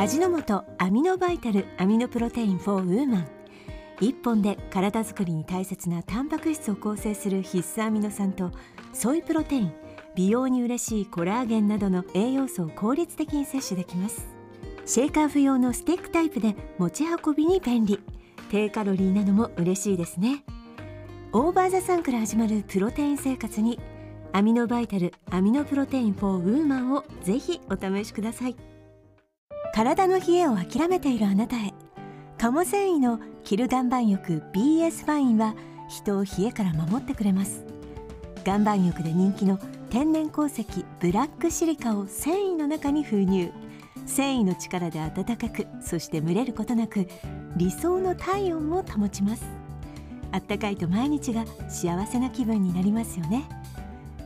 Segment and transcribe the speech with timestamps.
[0.00, 3.28] 味の素アミノバイタルアミノプロテイン for Woman。
[4.00, 8.50] 1本で体づくりに大切なタンパク質を構成する必須アミノ酸と
[8.94, 9.72] ソイプロテイン
[10.14, 14.26] 美容に嬉しいコラーゲンなどの栄養素を効率的に摂取できます。
[14.86, 18.00] シェイカー不要のスティックタイプで持ち運びに便利。
[18.50, 20.44] 低カロリーなのも嬉しいですね。
[21.34, 23.78] OVER THE SUN から始まるプロテイン生活に
[24.32, 28.56] アミノバイタルアミノプロテイン for ウーマンをぜひお試しください。
[29.72, 31.72] 体の冷えを諦めているあなたへ。
[32.38, 35.54] 鴨繊維のキル岩盤浴 BS ファインは
[35.88, 37.64] 人を冷えから守ってくれます。
[38.46, 39.58] 岩盤浴で人気の
[39.90, 40.64] 天然鉱石
[41.00, 43.52] ブラックシリカを繊維の中に封入。
[44.06, 47.06] 繊維の力で暖かくそして蒸れることなく
[47.56, 49.44] 理想の体温を保ちます。
[50.32, 53.44] あったかいと毎日が幸せな気分になりますよね。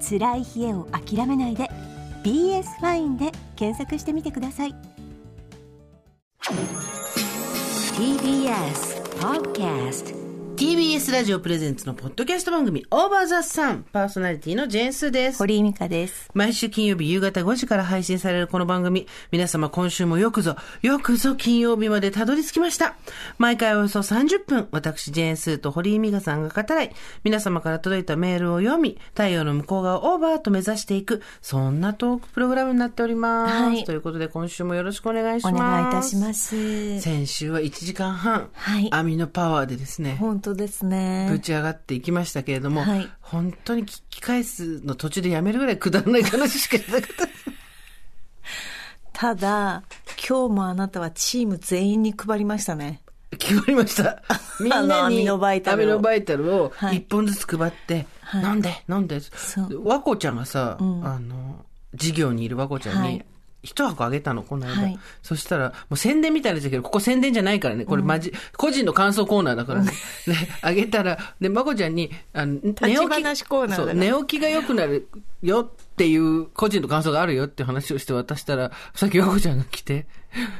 [0.01, 1.71] 辛い冷えを諦めないで
[2.23, 4.94] BS ファインで検索してみてください。
[7.97, 10.24] TBS Podcast
[10.57, 15.39] TBS ラジオプレゼンツのポッドキャスト番組オーバーザさんパーソナリティのジェーンスーです。
[15.39, 19.09] 堀井美香です毎週金曜日夕方5時から配信されるこの番組。
[19.33, 22.95] 皆様今週もよくぞ、よくぞ金曜日までたどり着きました。
[23.37, 26.95] 毎回およそ30分、私ジェーンスーと堀井美香さんが語らい、
[27.25, 33.53] 皆様から届いたメールを読み、太陽の向こう側をオーバーと目指していく、そんなトークプログラムになっております。
[33.53, 35.61] はいということで今週もよろしくお願いしおます。
[35.61, 41.29] 願いいたします先週は1時間半、はい網のパワーでですね、本当ですね。
[41.31, 43.09] ぶち上がっていきましたけれども、はい。
[43.21, 47.29] 本当に聞き返すの途中でやめるぐらいくだらない話しかしなかった。
[49.13, 49.83] ただ、
[50.29, 53.01] 今日もあなたはチーム全員に配りましたね。
[53.39, 54.23] 決まりました。
[54.61, 55.83] みんなにアミノバイタルを。
[55.83, 56.99] アミノバイタルをはい。
[56.99, 58.45] 一本ずつ配って、はい。
[58.45, 59.21] 飲んで、飲んで？
[59.83, 61.03] 和子ちゃんがさ、ん。
[61.05, 63.27] あの、授業にいる和子ちゃんにはい、
[63.65, 64.83] 一箱あげたの、この間。
[64.83, 67.85] はいそしたら、もう宣伝みたいなやつだけど、ここ宣伝じゃないからね。
[67.87, 69.91] これマジ、個人の感想コーナーだからね。
[70.27, 73.23] ね、あげたら、で、和子ちゃんに、あの、寝起き
[73.95, 75.09] 寝起きが良くなる
[75.45, 80.07] よっていう、個人の感想があるよって話をして渡したら、さっき和子ちゃんが来て、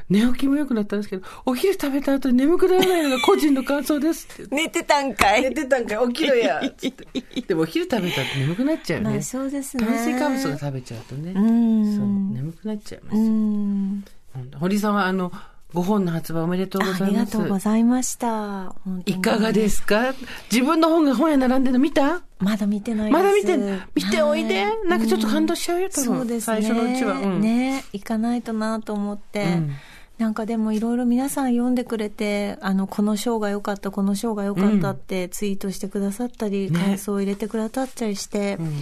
[0.09, 4.55] 寝起きも良くなったんですけど、お昼食べた後に眠くならないのが個人の感想ですって言って。
[4.57, 7.41] 寝てたんかい寝てたんかい起きろやつって。
[7.43, 9.15] でもお昼食べた後眠くなっちゃうよね。
[9.15, 11.33] まあそうですね炭水化物が食べちゃうとね。
[11.33, 13.25] んそう、眠くなっちゃいますうよ。
[13.31, 15.33] ん本当堀さんはあの、
[15.75, 17.33] ご本の発売おめでとうござありがいます。
[17.33, 18.75] とうございました。
[19.07, 20.15] いかがですか？
[20.51, 22.23] 自分の本が本屋並んでるの見た？
[22.39, 23.23] まだ見てないです。
[23.23, 23.83] まだ見てん？
[23.95, 24.65] 見ておいで。
[24.65, 24.89] はい。
[24.89, 26.05] なんかちょっと感動しちゃうよ多分。
[26.05, 27.19] そうですね最初のうちは。
[27.19, 27.41] うん。
[27.41, 27.85] ね。
[27.93, 29.75] 行かないとなと思って、うん。
[30.19, 36.79] なんかでもいろいろ皆さん読んでくれてあのこの章が良かったこの章が良かったってツイートしてくださったり、ね。
[36.79, 38.73] 感想を入れてくださったりして、うん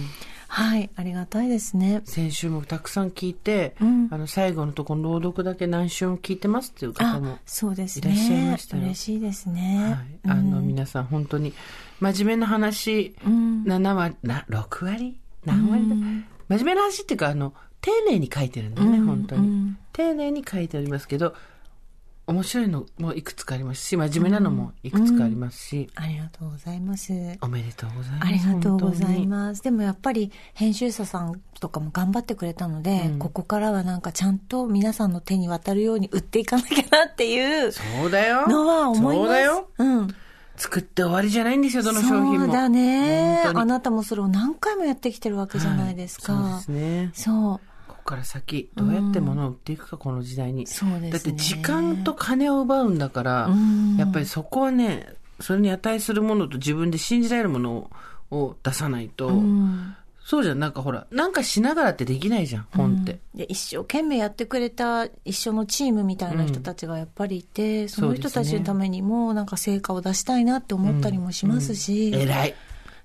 [0.55, 2.03] はいありがたいですね。
[2.05, 4.07] 先週もたくさん聞いて、うん。
[4.11, 8.11] あの最後のところ朗読だけ何週も聞いてますっていう方もあそうですね。
[8.11, 8.83] いらっしゃいましたよ。
[8.83, 10.67] 嬉しいですね、はい、あの、うん。
[10.67, 11.53] 皆さん本当に
[11.99, 13.63] 真面目な話、うん。
[13.63, 15.17] 7割な6割？
[15.43, 16.25] 何割だ、うん。
[16.49, 19.05] 真面目な話っていうかあの丁寧に書いてるんだよね、うん。
[19.07, 19.77] 本当に、うん。
[19.91, 21.33] 丁寧に書いておりますけど
[22.25, 27.11] 面白いのもいくつかありますし真面目なのもいくつかありますし、ありがとうございます
[27.41, 29.63] おめでとうございますありがとうございすます。
[29.63, 39.25] でもやっぱり編集者さんとかも頑張ってくれたので、うんここからはなんかちゃんと皆さんの手に渡るように売っていかなきゃなっていうそうだよのは思います。
[39.25, 40.15] そうだようん。
[40.55, 43.41] 作って終わりじゃないんですよどの商品もそうだね。
[43.43, 46.33] あなたもそれを何回もやってきてるわけじゃないですか。
[46.33, 47.72] はいそうですねそう。
[48.03, 50.67] ここから先どうやって物を売っていくか、この時代に。
[50.67, 51.09] そうね。
[51.09, 53.95] だって時間と金を奪うんだから、うん。
[53.95, 55.07] やっぱりそこはね
[55.39, 57.89] それに値するものと自分で信じられるもの
[58.29, 59.95] を出さないと、うん。
[60.25, 60.59] そうじゃん。
[60.59, 72.27] なんかほらなんかしながらってできないじゃん本って、で一生懸命やってくれた一緒のチームみたいな人たちがやっぱりいて、その人たちのためにもなんか成果を出したいなって思ったりもしますし、い偉い。
[72.27, 72.55] はい。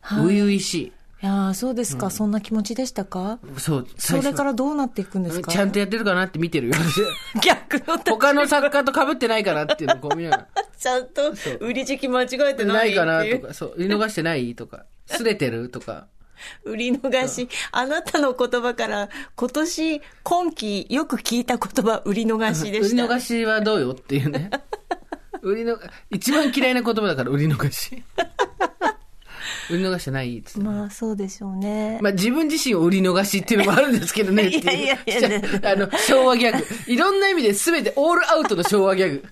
[0.00, 3.38] 初々しいやーそうですか、そんな気持ちでしたか？
[3.56, 5.50] そうそれからどうなっていくんですか？
[5.50, 6.74] ちゃんとやってるかなって見てるよ。
[7.42, 10.36] 逆の他の作家と被ってないかなっていうのをこう見なが。
[10.36, 10.46] ら
[10.78, 13.52] ちゃんと売り時期間違えてなないいかなとか。
[13.54, 14.84] そう見逃してないとか。
[15.06, 16.06] すれてるとか。
[16.64, 24.50] 売り逃し、あなたの言葉から今年今期よく聞いた言葉売り逃しで売りした逃しはどうよっていうね。
[25.42, 25.78] 売りの、
[26.10, 28.04] 一番嫌いな言葉だから、売り逃し。
[29.70, 34.62] 売り逃してないってまあそうでしょうね、まあ自分自身を売り逃しっていうのもあるんですけどねっていう。
[34.62, 36.64] いやいやいやあの、昭和ギャグ。
[36.86, 39.24] いろんな意味で全てオールアウトの昭和ギャグ。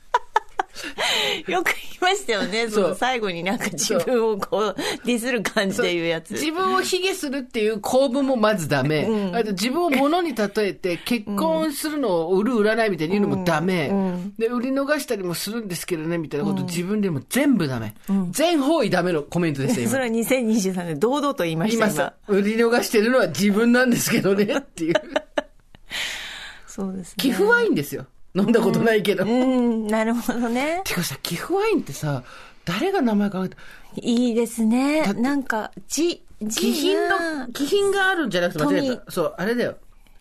[1.48, 2.68] よく言いましたよね。
[2.68, 6.32] その最後になんか自分をこう、ディスる感じで言うやつ。
[6.32, 9.08] 自分を卑下するっていう構文もまずダメ。
[9.34, 13.90] あと自分を物に例えて結婚するのを売る売らないみたいに言うのもダメ。
[14.38, 17.94] で、売り逃したりもするんですけどね、みたいなこと自分でも全部ダメ。
[18.30, 19.98] 全方位ダメのコメントでした、今そ。
[19.98, 24.94] れは2023年堂々と言いました、今売り逃してるのは自分なんですけどね、っていう。
[26.66, 27.14] そうですね。
[27.16, 28.06] 寄付ワインですよ。
[28.36, 29.24] 飲んだことないけど。
[29.24, 30.82] うん、なるほどね。
[30.84, 32.22] てかさ、寄付ワインってさ、
[32.64, 33.56] 誰が名前考えた
[33.96, 39.10] いいですねなんか、じ、じ気品がの、気品があるんじゃなくて間違え富た。
[39.10, 39.76] そう、あれだよ。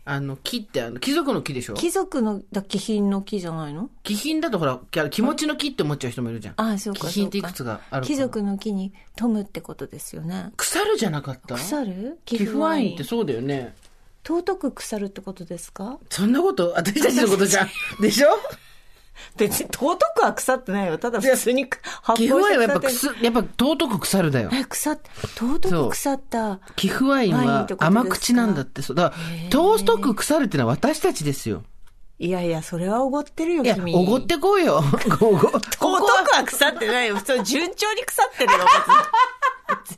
[0.07, 1.73] あの、木って、あの、貴族の木でしょ？
[1.73, 3.89] 貴族のだ気品の木じゃないの？
[4.03, 4.79] 気品だとほら、
[5.09, 6.53] 気持ちの木って思っちゃう人もいるじゃん。
[6.57, 7.07] ああ、そうか。
[7.07, 10.51] 気品っていくつがあるか貴族の木に富むってことですよね。
[10.56, 11.56] 腐るじゃなかった？
[11.56, 12.19] 腐る？
[12.23, 13.73] 寄付ワインってそうだよね。
[14.27, 16.00] 尊く腐るってことですか？
[16.10, 17.69] そんなこと、私たちのことじゃん。
[18.01, 18.30] でしょ？
[19.38, 20.98] 別に尊くは腐ってないよ。
[20.98, 21.69] ただ普通に
[22.01, 22.89] 発寄付ワインはやっぱ
[23.22, 24.50] やっぱ尊く腐るだよ。
[24.51, 25.00] え、腐っ、
[25.38, 26.60] 尊く腐った。
[26.75, 28.81] 寄付ワインは甘口なんだって。
[28.81, 28.95] そう。
[28.95, 31.63] だから、尊く腐るってのは私たちですよ。
[32.18, 33.94] いやいや、それはおごってるよ、いや、君。
[33.95, 34.77] おごってこうよ。
[35.22, 35.86] おご、尊く
[36.33, 37.18] はは腐ってないよ。
[37.18, 38.68] 普通順調に腐ってるよ、別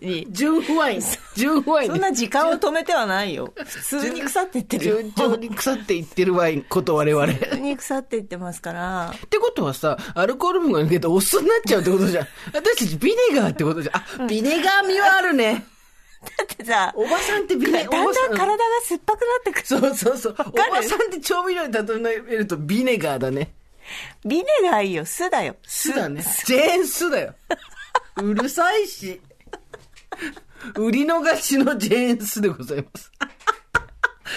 [0.02, 0.08] に。
[0.18, 0.28] 別に。
[0.32, 1.02] 純不ワイン。
[1.36, 3.54] 純不ワインそんな時間を止めてはないよ。
[3.56, 4.96] 普通に腐っていってるよ。
[4.98, 7.26] 順調に腐っていってるワインこと我々。
[7.26, 9.14] っ普通に腐っていってますから。
[9.30, 12.28] てことはさ、アルコール分が抜けてお酢になっちゃうってことじゃん。
[12.54, 14.24] 私たちビネガーってことじゃん。
[14.24, 15.66] あ、ビネガー味はあるね。
[16.38, 19.66] だってさ、おばさんってビネ、だんだんおばさ体が酸っぱくなってくる。
[19.66, 20.36] そうそうそう。
[20.40, 21.80] おばさんって調味料に例
[22.34, 23.54] えるとビネガーだね。
[24.26, 25.56] ビネガーいいよ、酢だよ。
[25.64, 26.24] 酢だね。
[26.46, 27.36] ジェーン酢だよ。
[28.18, 29.22] うるさいし。
[30.76, 33.12] 売り逃しのジェーン酢でございます。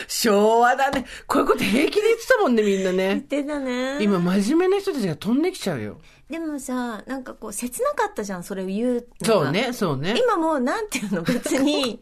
[0.09, 1.05] 昭和だね。
[1.27, 3.09] こういうこと平気で言ってたもんね、みんなね。
[3.09, 4.03] 言ってたね。
[4.03, 6.01] 今、真面目な人たちが飛んできちゃうよ。
[6.29, 9.51] でもさ、なんかこう、切なかったじゃん、それを言うそう。
[9.51, 10.15] ね、そうね。
[10.17, 12.01] 今もう、なんていうの、別に、明るく言っ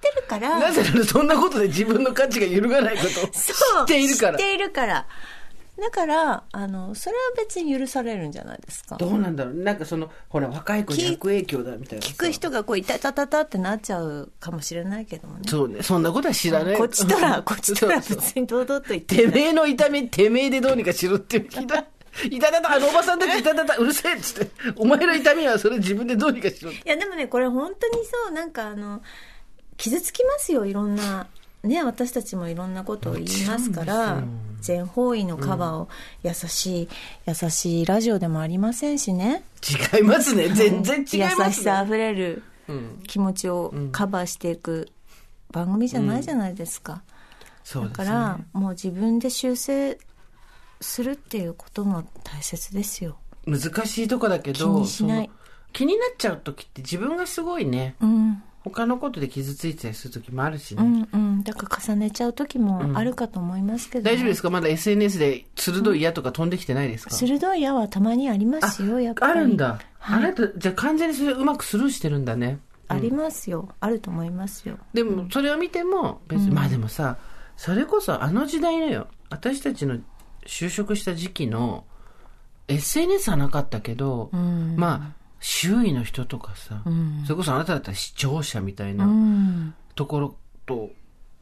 [0.00, 0.58] てるから。
[0.58, 4.44] なぜならそんなことで自分の価値が揺るがないことを知そうっているから知っ。
[4.44, 5.06] ているから。
[5.78, 8.96] だから、あの、それは別に許されるんじゃないですか。
[8.96, 12.12] どうなんだろうなんかその、ほら、若い子に悪影響だみたいなさ。
[12.12, 15.44] 聞く人がこう、いたたたたってなっちゃうかもしれないけどもね。
[15.48, 16.76] そうね、そんなことは知らない。
[16.76, 21.86] こっちとら、 こっちとら別に堂々と言っててめえの痛み、てめえでどうにかしろっていう気だ。
[22.30, 24.50] いたたた、あのおばさんたちいたたた、うるせえっつって。
[24.76, 26.80] お前の痛みはそれ自分でどうにかしろって。
[26.80, 29.02] いやでもねこれ本当にそうなんかあの
[29.78, 31.26] 傷つきますよいろんな
[31.62, 34.22] ね私たちもいろんなことを言いますから
[34.62, 35.88] 全方位のカバーを
[36.22, 36.88] 優しい、
[37.26, 39.44] 優しいラジオでもありませんしね。
[39.94, 40.48] 違いますね。
[40.48, 41.44] 全然違いますね。
[41.46, 43.02] 優しさあふれるうん。
[43.06, 44.88] 気持ちをカバーしていく
[45.50, 47.02] 番組じゃないじゃないですか、
[47.64, 48.04] そうですね。
[48.04, 49.98] だからもう自分で修正
[50.80, 53.18] するっていうことも大切ですよ。
[53.46, 55.30] 難しいとこだけど、気にしない。
[55.72, 60.82] 気になっちゃう時って自分がすごいね、うん他のことで傷ついてたりする時もあるしね。
[60.82, 64.50] うんうんだから重ねちゃう時もあるかと思いますけど、大丈夫ですか？
[64.50, 69.32] まだ SNS で鋭い矢とか飛んできてないですか、鋭い矢はたまにありますよ、やっぱり。
[69.32, 69.80] あるんだ。
[70.00, 72.60] あなた、じゃあ完全にそれうまくスルーしてるんだね。
[72.88, 73.68] ありますよ。
[73.80, 74.78] あると思いますよ。
[74.92, 77.16] でも、それを見ても、別に、まあでもさ、
[77.56, 79.98] それこそあの時代のよ、私たちの
[80.46, 81.84] 就職した時期の、
[82.68, 89.74] SNS はなかったけど、んまあ、周囲の人とかさ、んそれこそあなただったら視聴者みたいうな、ん。
[89.96, 90.90] ところと、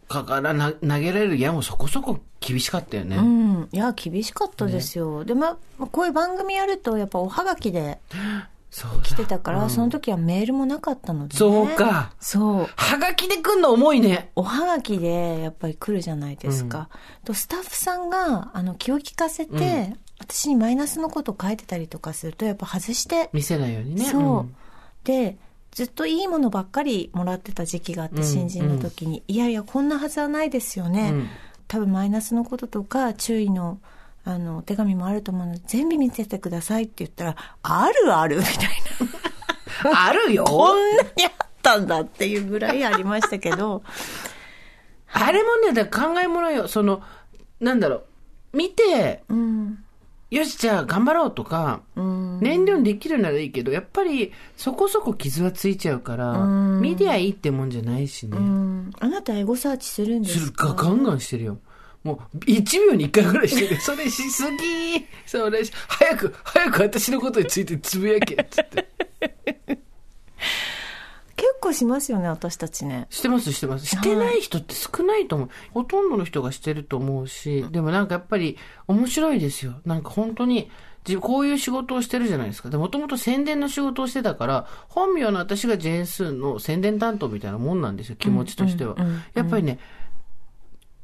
[0.08, 3.16] かからな投げられる矢もそこそこ厳しかったよね。
[3.16, 3.68] うん。
[3.70, 5.24] いや、厳しかったですよ。
[5.24, 8.00] で、まあ、こういう番組やると、やっぱおはがきで
[8.70, 11.38] そうだ来てたから、その時はメールもなかったので、ね。
[11.38, 12.12] そうか。
[12.20, 12.68] そう。
[12.74, 14.30] はがきで来んの重いね。
[14.34, 16.88] おはがきでやっぱり来るじゃないですか。
[17.24, 24.04] とスタッフさんがあの気を利かせて、私にマイナスのことを書いてたりとかするとやっぱ外して見せないようにね。
[24.04, 24.54] そう、ん
[25.02, 25.36] で
[25.72, 31.28] ずっといいものばっかりもらってた時期があって、うん新人の時に、いやいやこんなはずはないですよね、うん
[31.68, 33.78] 多分マイナスのこととか注意の
[34.24, 38.54] あのお手紙もあると思うので全部見せてくださいって言ったらあるあるみたい
[39.92, 40.42] な あるよ。
[40.50, 43.84] こんなにあったんだっていうぐらいありましたけど
[45.12, 46.68] あれもね、だ考えものよ。
[46.68, 47.02] その、
[47.60, 48.02] なんだろ
[48.52, 48.56] う。
[48.56, 49.84] 見て、うん
[50.30, 58.38] よし、じゃあ頑張ろうとか、うん燃料にできるならいいけど、やっぱりそこそこ傷はついちゃうから、うん見りゃいいってもんじゃないしね。
[58.38, 61.58] うんあなたエゴサーチするんですするかかガンガンしてるよ。
[62.04, 63.80] もう、1秒に1回ぐらいしてる。
[63.82, 68.88] それしすぎそれし、早く、早く私のことについてつぶやけ、つって。
[71.40, 73.06] 結構構しますよね、私たちね。
[73.10, 73.86] してます、してます。
[73.86, 75.50] してない人って少ないと思う。
[75.72, 79.80] ほとんどの人がしてると思うし、でもなんかやっぱり面白いですよ。
[79.86, 80.70] なんか本当に、
[81.20, 82.68] こういう仕事をしてるじゃないですか。
[82.68, 88.96] で、もともと宣伝の仕事をしてたから、本名の私がジェーンスーンの宣伝担当みたいなもんなんですよ、気持ちとしては。
[89.34, 89.78] やっぱりね、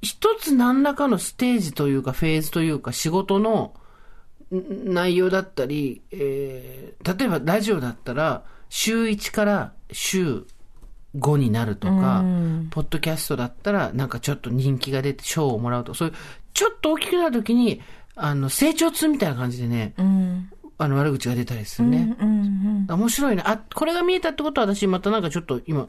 [0.02, 3.72] 一つ何らかのステージというか、フェーズというか、仕事の
[4.54, 10.46] ん内容だったり、えー例えばラジオだったら、週1から週
[11.16, 12.24] 5になるとか、
[12.70, 16.14] ポッドキャストだったら、なんかちょっと人気が出て賞をもらうとか、そういう、
[16.52, 17.80] ちょっと大きくなるときに、
[18.14, 20.50] あの、成長痛みたいな感じでね、うん。
[20.78, 22.16] あの、悪口が出たりするね。
[22.20, 22.86] うんうん。
[22.88, 23.42] 面白いね。
[23.46, 25.88] あ、これが見えたってことは私またなんかちょっと今、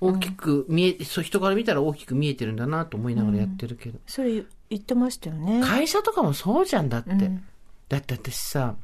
[0.00, 3.98] 大きく見え、そう人から見たら大きく見えてるんだなと思いながらやってるけど。
[4.06, 5.62] それ言ってましたよね。
[5.64, 7.12] 会社とかもそうじゃんだって。
[7.12, 7.42] ん
[7.88, 8.76] だって私さ、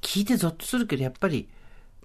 [0.00, 1.48] 聞いてゾッとするけど、やっぱり、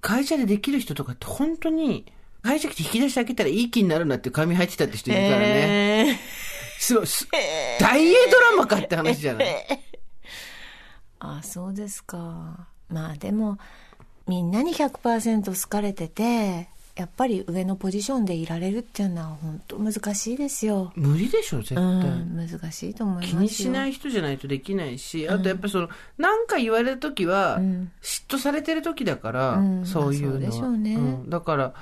[0.02, 2.06] 会社でできる人とかって本当に、
[2.42, 6.08] 会社来て引き出してあげたらいい気になるなっていう紙入ってたって人いるからね。
[6.10, 6.16] えー
[6.82, 7.28] すごい、す
[7.82, 9.48] 大英ドラマかって話じゃない？
[11.20, 12.68] あそうですか。
[12.88, 13.58] まあでも、
[14.28, 20.92] みんなに100%好かれてて、やっぱり上のポジションでいられるっていうのは本当難しいですよ。
[20.96, 21.84] 無理でしょ、絶対。
[21.84, 23.40] うん、難しいと思いますよ。
[23.40, 30.40] 気にしない人じゃないとできないし、あとやっぱりその、なんか言われるときは、ん嫉妬されてるときだから、うんそういうのは。
[30.42, 31.74] まあそうでしょうねんだから、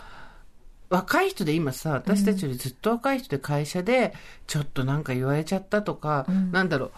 [0.89, 4.13] 若い人で今さ、私たちよりずっと若い人で会社で、
[4.45, 6.91] ちょっとなんか言われちゃったとか、なんだろう、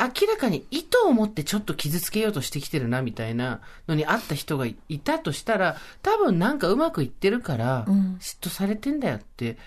[0.00, 9.58] 明らかに意図を持ってちょっと傷つけようとしてきてるなみたいなのにあった人がいたとしたら、多分なんかうまくいってるから、ん嫉妬されてんだよって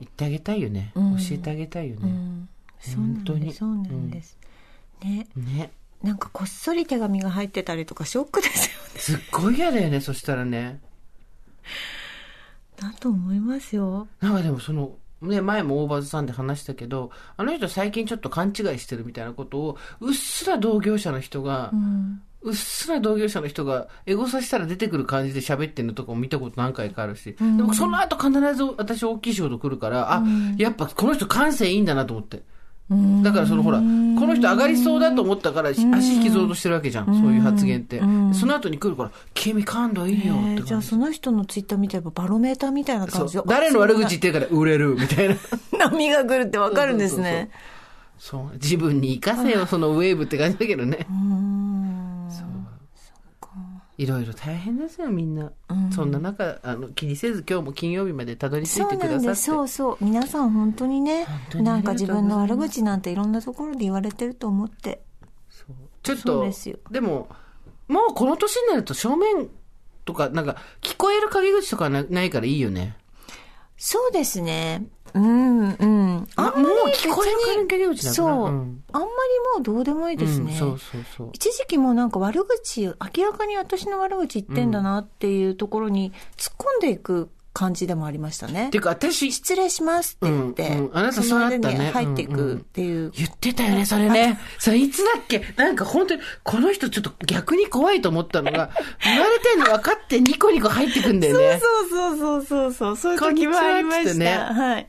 [0.00, 0.92] 言ってあげたいよね。
[0.94, 2.02] うん教えてあげたいよね。
[2.02, 2.48] うん、
[2.94, 3.52] 本当に。
[3.52, 4.38] そうなんです。
[5.02, 5.26] ね。
[5.36, 5.72] ね。
[6.02, 9.00] なんかこっそり手紙が入ってたりとかショックですよね。
[9.00, 10.80] すっごい嫌だよね、そしたらね。
[12.76, 14.08] だと思いますよ。
[14.20, 22.22] なんかでもその、ね、前も大バズさんで話したけど、あの人最近ちょっと勘違いしてるみたいなことを、うっすら同業者の人が、うん。
[22.42, 30.22] うっすら同業者の人が、エゴサしたら出てくる感じで喋ってるのとかも見たこと何回かあるし、でもその後必ず私大きい仕事来るから、あ、
[30.56, 32.42] やっぱこの人感性いいんだなと思って。
[32.90, 38.00] うんだからそのほら、この人上がりそうだと思ったから、足引きずろうとしてるわけじゃん、そういう発言って。
[38.32, 40.64] その後に来るから、君感度いいよってえー感じ。
[40.64, 45.36] じゃあその人のツイッター見てればバロメーターみたいな感じ誰の悪口言ってるから売れるみたいな。
[45.78, 47.50] 波が来るってわかるんですね。
[48.18, 48.54] そう。
[48.54, 51.06] 自分に活かせよ、そのウェーブって感じだけどね。
[51.08, 52.09] うーん。
[54.00, 55.52] いろいろ大変ですよ、みんな。
[55.94, 59.34] そんな中、あの、気にせず今日も金曜日までたどり着そいうてくださって。
[59.34, 59.96] そうそう。
[60.00, 61.26] 皆さん本当にね、
[61.56, 65.02] なんか自分の悪口なんていろんなところで言われてると思って。
[65.50, 67.28] そうちょっそうと、ですよでも、
[67.88, 69.50] もうこの年になると正面
[70.06, 72.96] とか、なんか、聞こえる陰口とかなないからいいよね。
[73.76, 74.86] そうですね。
[75.14, 76.28] うん、うん。
[76.36, 77.96] あんまりもう聞こえる。
[77.96, 79.06] そう、んあんまり
[79.54, 80.52] もうどうでもいいですね。
[80.52, 81.30] うんそうそうそう。
[81.32, 88.78] 一時期もなんか悪口、明らかに私の悪口言ってんだなっていうところに突っ込んでいく感じでもありましたねて。
[88.78, 93.10] いうか、私、失礼しますって言って、うんうんあなたそうだったね入っていくっていう。
[93.10, 94.38] 言ってたよね、それね。
[94.58, 95.42] それいつだっけ？
[95.56, 98.70] なんか本当に、この人ちょっと逆に怖いと思ったのが、
[99.02, 101.60] 言われてんの分かってニコニコ入ってくんだよね。
[101.60, 104.14] そうそうそうそうそう、そういう時もありました。
[104.14, 104.86] ねはい。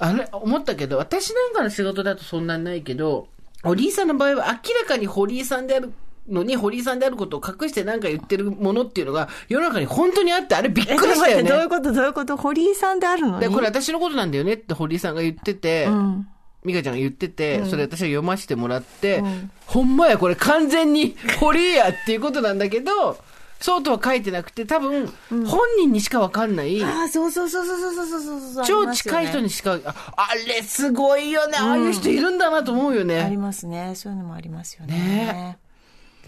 [0.00, 3.28] あれ、思ったけど、私なんかの仕事だとそんなにないけど、
[3.62, 5.92] 堀井さんの場合は明らかに堀井さんである
[6.28, 11.68] のに、堀井さんであることを隠してなんか言ってるものっていうのが、世の中に本当にあって、あれびっくりしたよえちょっと待ってどういうね。
[11.68, 12.36] ことどういうこと？
[12.36, 16.28] 堀井さんであるのにで、これ私のことなんだよねって堀井さんが言ってて、うん。
[16.64, 23.16] 美香ちゃんが言ってて、それ私は読ませてもらって、んほんまや、これ完全に堀井やっていうことなんだけど、
[23.60, 28.64] そうとは書いてなくて、多分、本人にしかわかんない、ああ、そうそうそうそうそうそうそうそうそう。
[28.66, 33.20] 超近い人にしか、ああれすごいよね、ああいう人いるんだなと思うよね。
[33.20, 33.94] ありますね。
[33.94, 34.94] そういうのもありますよね。
[34.94, 35.58] ね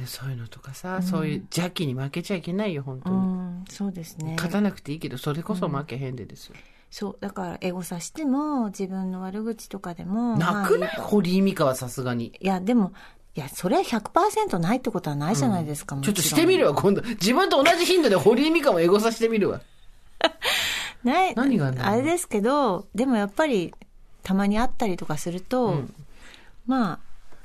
[0.00, 3.18] でそういうのとかさ、そういう邪気に負けちゃいけないよ、本当うに。
[3.20, 4.32] ん、そうですね。
[4.36, 6.54] 勝たなくていいけど、それこそ負けへんでですよ。
[6.90, 10.36] そう、だからエゴさしても、自分の悪口とかでも。
[10.38, 10.96] なくない？
[10.96, 12.32] まあ堀井美香はさすがに。
[12.40, 12.92] いや、でも、
[13.36, 17.02] いや、それは100%ないってことはないじゃないですか、もちょっとしてみるわ、今度。
[17.02, 19.60] 自分と同じ頻度で堀井美香もエゴさしてみるわ。
[21.04, 21.34] ない。
[21.34, 23.72] 何があれですけど、でもやっぱり、
[24.22, 25.82] たまに会ったりとかすると、
[26.66, 26.98] まあ、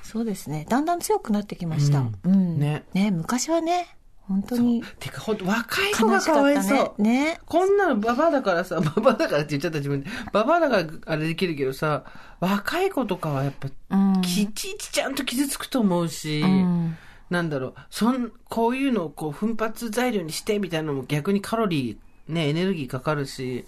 [0.05, 0.67] そうですね。
[0.69, 1.99] だんだん強くなってきました。
[1.99, 2.59] ううんん。
[2.59, 3.09] ねね。
[3.09, 3.87] 昔はね、
[4.27, 7.25] 本当にてか、ほんと、若い子がかわいそうね。。
[7.33, 7.39] ね。
[7.47, 10.09] こんなのババアだからさ、 ババアだからって言っちゃった自分で。
[10.31, 12.03] ババアだからあれできるけどさ、
[12.39, 14.21] 若い子とかはやっぱ、うん。
[14.21, 16.97] きちいちちゃんと傷つくと思うし、うん
[17.27, 23.65] なんだろう、そん、こういうのをこう奮発材料にしてみたいなのも逆にカロリーね、エネルギーかかるし、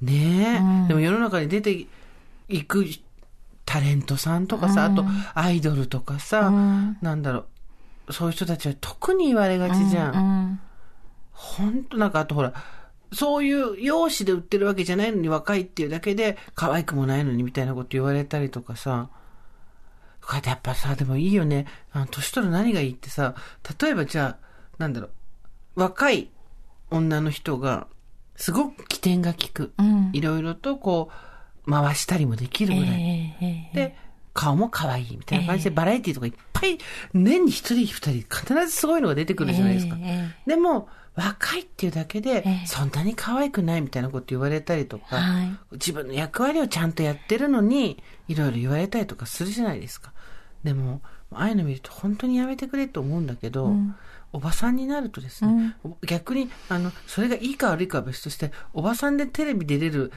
[0.00, 1.86] ねえ、うんでも世の中に出て
[2.48, 2.86] いく
[3.66, 5.04] タレントさんとかさ、あと
[5.34, 7.44] アイドルとかさ、うんなんだろ
[8.08, 10.14] う、そういう人たちは特に言われがちじゃん。
[10.14, 10.18] う
[10.52, 10.60] ん
[11.32, 12.54] ほんとなんかあとほら、
[13.12, 19.10] そういう容姿で売ってるわけじゃないのに若いっていうだけで可愛くもないのにみたいなこと言われたりとかさ。
[20.26, 21.66] こうやってやっぱさ、でもいいよね。
[21.92, 23.36] あの、年取る何がいいってさ、
[23.80, 24.46] 例えばじゃあ、
[24.76, 25.06] なんだろ
[25.76, 26.30] う、若い
[26.90, 27.86] 女の人が、
[28.34, 29.72] すごく起点が効く。
[29.78, 31.14] うんいろいろとこう、
[31.68, 32.90] 回したりもできるぐらい。
[32.92, 33.96] ええええで、
[34.32, 36.78] 顔も可愛いみたいな感じで、バラエティとかいっぱい、
[37.14, 39.96] 年に一人二人必ずすごいのが出てくるじゃないですか。
[39.98, 45.58] ええでも、若いっていうだけでええ、そんなに可愛くないみたいなこと言われたりとか、はい。
[45.72, 50.12] 自分の役割をちゃんとやってるのに、いろいろ言われたりとかするじゃないですか。
[50.62, 51.00] でも、
[51.32, 53.72] ああいうの見ると本当にやめてくれと思うんだけど、
[54.32, 60.12] おばさんになるとですね、逆に、あの、それがいいか悪いかは別として、おばさんでテレビで出れる、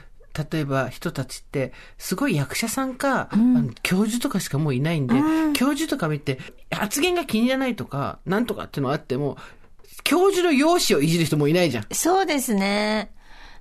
[0.51, 5.15] 例えば人たちって、すごい役者さんか、あの教授とかしかもういないんで、
[5.53, 6.39] 教授とか見て、
[6.71, 9.37] 発言が気に入らないとか、なんとかっていうのあっても、
[10.03, 11.85] 教授の容姿をいじる人もいないじゃん。
[11.91, 13.11] そうですね。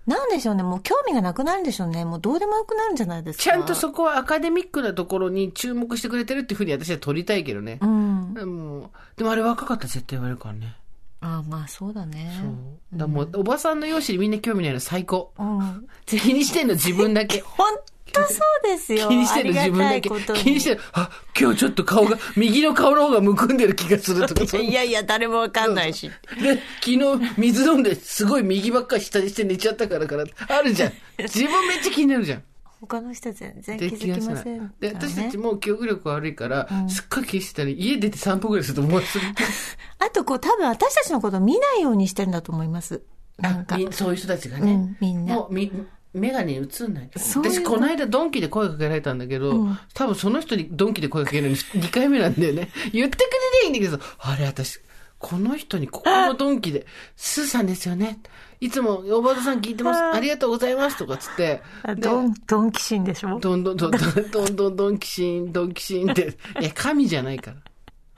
[0.09, 0.63] なんでしょうね。
[0.63, 2.07] もう興味がなくなるんでしょうね。
[2.07, 3.43] もうどうでもよくなるんじゃないですか。
[3.45, 7.87] ちゃんとそこはアカデミックなところに注目してくれてるっていうふうに私は取りたいけどねう。
[7.87, 8.33] ん。
[8.33, 10.78] でも、でもあれ若かったら絶対言われるからね。
[11.21, 12.33] ああ、まあそうだね。
[12.41, 12.99] そう。
[12.99, 15.33] だもう、おばさんの容姿にみんな興味ないの最高。
[15.39, 15.87] うん。
[16.07, 17.41] 気にしてんの自分だけ。
[17.47, 17.67] 本
[18.13, 19.09] 当そうですよ。
[19.09, 20.81] 気にしてる自分だけ気にしてる。
[20.93, 24.59] あ、今日ちょっと顔が、 右の顔の方がむくんでる気がするとか。
[24.59, 26.11] いやいや、誰もわかんないし。
[26.41, 30.93] で、昨日水飲んですごい右ばっかり下にして寝ちゃったからから、あるじゃん。
[31.19, 32.43] 自分めっちゃ気になるじゃん。
[32.81, 39.25] 他の人全然で気づきませんかで、ら私たねちもう記憶力悪いから、すっごい気にしてたら、家出て散歩ぐらいすると思うする。
[39.99, 43.03] あとこう多分私たちのこと見ないようにしてるんだと思います。
[43.39, 43.77] なんか。
[43.77, 44.73] みそういう人たちがね。
[44.73, 45.73] うんみんなもう、み、
[46.15, 47.11] メガネに映んない。
[47.15, 52.71] 私、この間ドンキで声かけられたんだけど、うん多分その人にドンキで声かけるのに2回目なんだよね。
[52.93, 53.27] 言ってくれ
[53.63, 54.81] りゃいいんだけど、あれ私、
[55.19, 58.21] この人にここのドンキで、スーさんですよね。
[58.61, 60.01] いつも、おばたさん聞いてます。
[60.01, 60.99] ありがとうございます。
[60.99, 61.63] とかつって。
[61.99, 63.39] ドン、ドンキシンでしょ？
[63.39, 66.37] どんどんどんどんどんどんどんキシン、ドンキシンって。
[66.61, 67.57] いや、神じゃないから。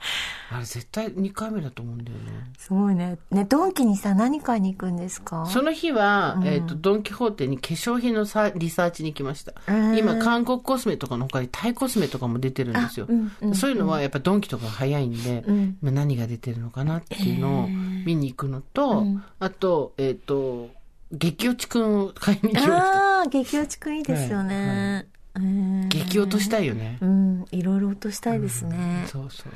[0.51, 2.51] あれ絶対2回目だと思うんだよね。
[2.57, 3.17] すごいね。
[3.29, 5.45] ね、ドンキにさ、何買いに行くんですか？
[5.47, 9.53] その日は、えっ、と、ドンキホーテに化粧品のさリサーチに行きました。
[9.67, 13.05] ー今、韓国コスメとかの他にタイコスメとかも出てるんですよ。
[13.09, 19.05] うんうんそういうのはやっぱドンキとかが早いんで、うん今何が出てるのかなっていうのを見に行くのと、
[19.39, 20.69] あと、えっ、と、
[21.11, 23.19] 激落ちくんを買いに行きました。
[23.19, 25.05] ああ、激落ちくんいいですよね。
[25.35, 26.97] うん激落としたいよね。
[27.01, 29.05] うん、いろいろ落としたいですね。
[29.07, 29.51] そうそう。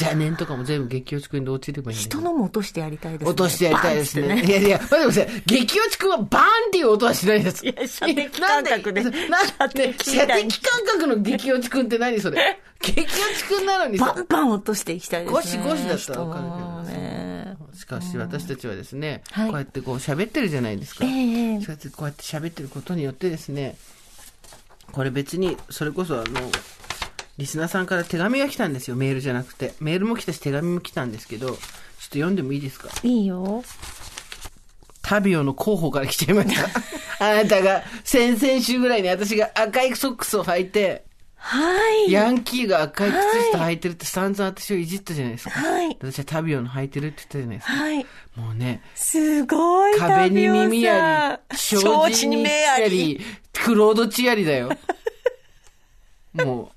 [0.00, 3.30] 邪念とかも全部激落ちくんで落ちればいい人のも落としてやりたいですね。
[3.30, 4.28] 落としてやりたいですね。
[4.28, 5.42] バーンっていやいや、待ってください。
[5.46, 7.66] 激落ちくんはバーンっていう音はしないです。
[7.66, 12.58] いや射的感覚でなんでなん射的感覚の激落ちくんって何それ？
[12.80, 14.26] 激落ちくんなのにさバン。
[14.26, 15.40] バン落としていきたいですね。
[15.40, 17.56] ゴシゴシだったらわかるけどね。
[17.74, 21.04] しかし私たちはですね、はいこうやってこう喋ってるじゃないですか。
[21.04, 21.08] え
[21.54, 23.76] えそうやってこうやって喋ってることによってですね、
[24.92, 26.24] これ別に、それこそあの、
[27.38, 29.74] リスナーさんから手紙が来たんですよ、メールじゃなくて。
[29.80, 31.62] メールも来たし手紙も来たんですけど、ちょっと
[32.04, 32.88] 読んでもいいですか？
[33.02, 33.64] いいよ。
[35.02, 36.68] タビオの候補から来ちゃいました。
[37.20, 41.04] あなたが、先々週ぐらいに私が赤いソックスを履いて、
[41.36, 41.60] は
[42.06, 42.10] い。
[42.10, 45.60] ヤンキーが赤い靴下履いてるって散々私をいじったじゃないですか。
[45.60, 45.96] はい。
[46.00, 47.72] 私はタビオの履いてるって言ったじゃないですか。
[47.74, 48.06] はい。
[48.36, 53.20] もうね、すごい壁に耳タあり、承知に目あり。、
[53.52, 54.70] クロードチアリだよ。
[56.32, 56.73] もう、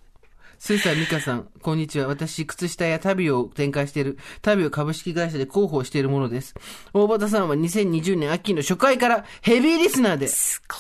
[0.68, 2.10] スーさん、ミカさん、こんにちは。
[2.10, 6.56] 私、靴下やタビオを展開している、タビオ株式会社で広報しているものです。
[6.94, 10.28] 大畑さんは2020年秋の初回からヘビーリスナーで。
[10.28, 10.76] すご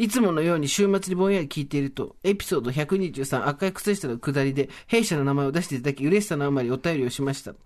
[0.00, 0.04] い。
[0.04, 7.56] いつものように週末にぼんやり聞いていると、エピソード123赤い靴下の下りで、弊社の名前を出していただき、嬉しさのあまりお便りをしました。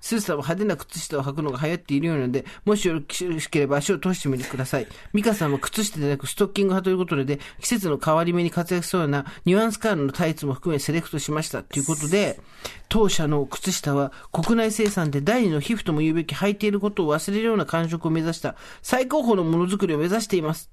[0.00, 3.00] スーさんは派手な靴下を履くのが流行っているようなので、もしよろ
[3.40, 4.86] しければ足を通してみてください。
[5.12, 11.62] ミカさんは靴下でなくストッキング派ということで、季節の変わり目に活躍しそうなニュアンスカールのタイツも含めセレクトしました。
[11.62, 12.40] ということで、
[12.88, 20.70] 当社の靴下は国内生産で第二の皮膚とも言うべき履いていることを忘れるような感触を目指した最高峰のものづくりを目指しています。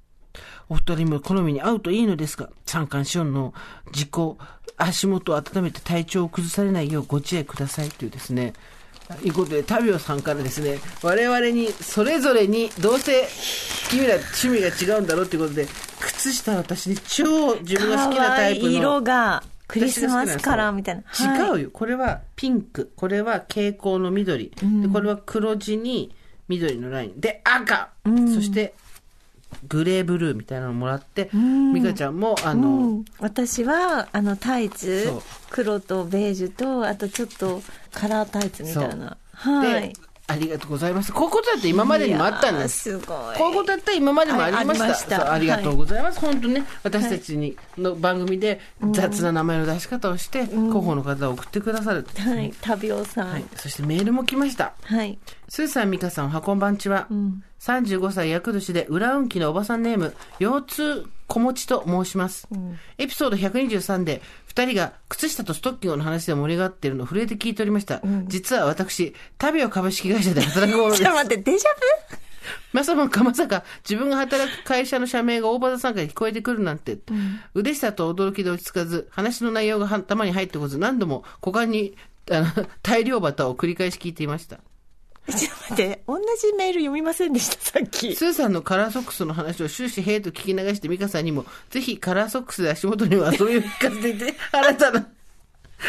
[0.70, 3.54] お二人も好みに合うといいのですが、三寒四温の
[3.88, 4.10] 自己、
[4.78, 8.54] 足元を温めて体調を崩されないようご自愛くださいというですね、
[9.24, 13.28] いうことで、タビオさんからですね、我々に、それぞれに、どうせ、
[13.89, 15.67] 君ら趣味が違うんだろうということで、
[16.00, 18.72] 靴下は私に超自分が好きなタイプの。
[18.72, 21.04] 色が、クリスマスカラーみたいな。
[21.38, 21.69] 違はうよ。
[21.72, 22.91] これはピンク。
[22.95, 24.52] これは蛍光の緑。
[24.82, 26.13] で、これは黒地に、
[26.48, 27.19] 緑のライン。
[27.19, 27.89] で、赤、
[28.34, 28.74] そして、
[29.68, 31.30] グレーブルーみたいなのもらって、
[31.74, 35.12] 美香ちゃんも、あの、うん、私はあのタイツ
[35.50, 39.18] 黒とベージュとあとちょっとカラータイツみたいな。
[39.34, 39.90] はい。
[39.90, 39.94] で、
[40.30, 41.12] ありがとうございます。
[41.12, 42.80] こういうことだって今までにもあったんです。
[42.82, 44.84] すごいこういうことだったら今までもありました。
[44.84, 46.20] はいありましたありがとうございます。
[46.20, 48.60] 本当ね、私たちに、の番組で
[48.92, 52.06] 雑な名前の出し方をして、広報の方を送ってくださる。
[52.15, 54.74] はい旅尾さんははいい、そしてメールも来ました。
[55.48, 57.08] スーさん、ミカさん、おはこんばんちは。
[57.60, 62.48] 35歳厄年で裏運気のおばさんネーム、腰痛小持ちと申します。
[62.98, 64.22] エピソード123で、
[64.60, 68.02] 二人が靴下とストッキングの話で盛り上がっているのを震えて聞いておりました。
[68.28, 71.15] 実は私、タビオ株式会社で働くものですちょっと。
[71.24, 71.69] 待ってデジャ
[72.74, 76.98] まさかまさか自分が働く会社の社名が大場さんから聞こえてくるなんて、
[77.54, 81.95] 嬉しさと驚きで落ち着かず、話の内容が頭に入ってこず、何度も股間に
[82.30, 82.48] あの
[82.82, 84.60] 大量バタを繰り返し聞いていました。
[85.32, 87.80] ブ ちょっと待って同じメール読みませんでした？
[87.80, 88.15] さっき。
[88.15, 95.08] スーさんのカラーソックスの話を終始へーと聞き流してミカさんにも、ぜひカラーソックスで足元には遊びを聞かせていて、新たな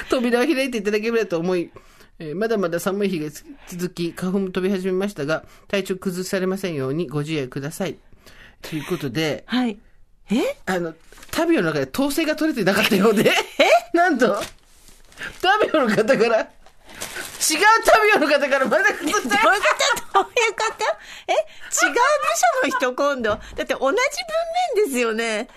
[0.08, 1.70] 扉を開いていただければと思い、
[2.18, 3.30] えーまだまだ寒い日が
[3.68, 7.96] 続き、花粉も飛び始めましたが、体調崩されませんようにご自愛ください。
[8.62, 9.78] ということで、はい。
[10.30, 10.56] え？
[10.66, 10.94] あの、
[11.30, 13.96] タビオの中で統制が取れていなかったようで、え？
[13.96, 14.38] なんと、
[15.40, 16.50] タビオの方から、
[17.40, 19.32] 違うタビオの方からまた靴下どういうこ
[20.12, 20.84] とどういうこと
[21.26, 21.32] え？
[21.32, 21.96] 違う部
[22.36, 23.30] 署の人今度？
[23.30, 23.94] だって同じ文
[24.76, 25.48] 面ですよね。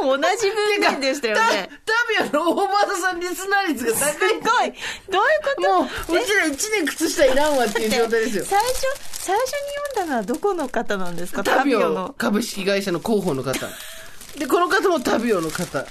[0.00, 1.70] ほぼ同じ文面でしたよね。
[1.86, 4.08] タタビオの大場さんリスナー率が高い。
[4.12, 4.40] すごい。
[4.40, 6.12] どういうこと？
[6.12, 8.44] もう、うちら1年靴下いらんわっていう状態ですよ。
[8.44, 9.56] 最初最初に
[9.94, 11.44] 読んだのはどこの方なんですか？
[11.44, 13.68] タビオの株式会社の広報の方。
[14.36, 15.86] で、この方もタビオの方。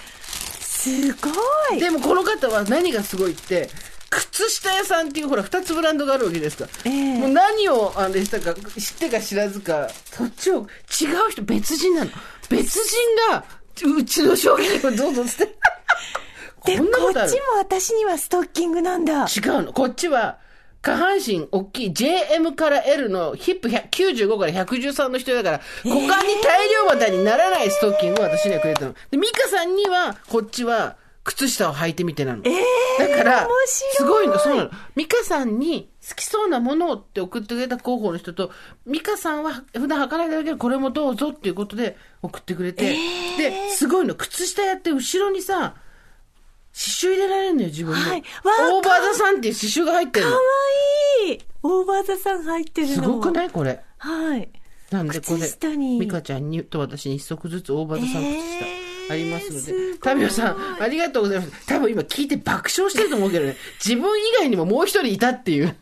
[0.60, 1.30] すご
[1.76, 1.80] い。
[1.80, 3.70] でもこの方は何がすごいって、
[4.10, 6.66] 靴下屋さんっていうほら2つブランドがあるわけですか。
[6.66, 7.20] ら、ええ。
[7.20, 12.12] もう何をあれしたか知ってか知らずかそっちを違う人別人なの。
[12.50, 13.44] 別人が
[14.00, 15.56] うちの商品をどうぞ捨て。
[16.66, 19.26] でこんなこっちも私にはストッキングなんだ。
[19.26, 19.74] 違うの。
[19.74, 20.38] こっちは
[20.82, 28.96] 下半身大きい JM から L のヒップ100 95から113の人だから、股間に大量股にならないストッキングを私にはくれたの。
[29.12, 30.96] で、ミカさんには、こっちは、
[31.28, 32.42] 靴下を履いてみてなの。
[32.42, 32.50] だ
[33.10, 34.72] からすごいの、そうなの。
[34.96, 38.52] ミカさんに好きそうなものをって送ってくれた広報の人と、
[38.86, 42.96] ミカさんは普段履かないだけど、これもどうぞっていうことで送ってくれて、
[43.38, 44.16] で、すごいの。
[44.16, 45.76] 靴下やって後ろにさ、
[46.74, 48.10] 刺繍入れられるのよ、自分の。
[48.10, 50.44] はいわオーバーザさんっていう刺繍が入ってるのかわ。
[51.28, 53.50] いいオーバーザさん入ってるのすごくない？
[53.50, 53.84] これ。
[53.98, 54.50] はい
[54.92, 61.68] なんでこれミカちゃんにと私に一足ずつオーバーザさん靴下えーありますので、タビオさん、ありがとうございます。
[61.68, 65.76] 多分今聞いて爆笑してると思うけどね、 自分以外にももう一人いたっていう。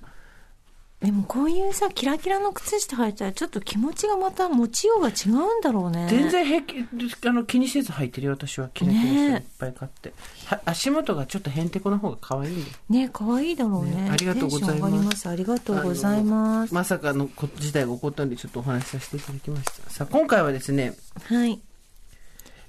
[1.01, 8.69] でもこういうさキラキラの靴下履いたらちょっと気持ちがまた持ちようが違うんだろうね全然平気、あの、気にせず履いてるよ、私は。
[8.73, 10.13] キラキラしてねいっぱい買って。
[10.45, 12.65] は足元がちょっとへんてこな方が可愛い。
[12.89, 19.89] ね可愛いだろうねねありがとうございますありがとうございますまさかの事態が起こったんで、ちょっとお話しさせていただきました。
[19.91, 21.61] さあ、今回はですね、はい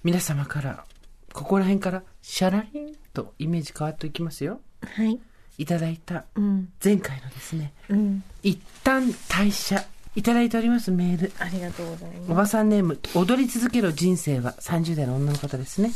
[0.07, 0.85] 皆様から、
[1.33, 4.61] ここら辺から、シャラリンとイメージ変わっていきますよ。
[4.81, 5.19] はい。
[5.59, 6.69] いただいた、うん。
[6.83, 8.23] 前回のですね、うん。
[8.45, 11.33] 一旦退社いただいておりますメール。
[11.41, 12.31] ありがとうございます。
[12.31, 15.91] おばさんネーム踊り続ける人生は30代の女の方ですね。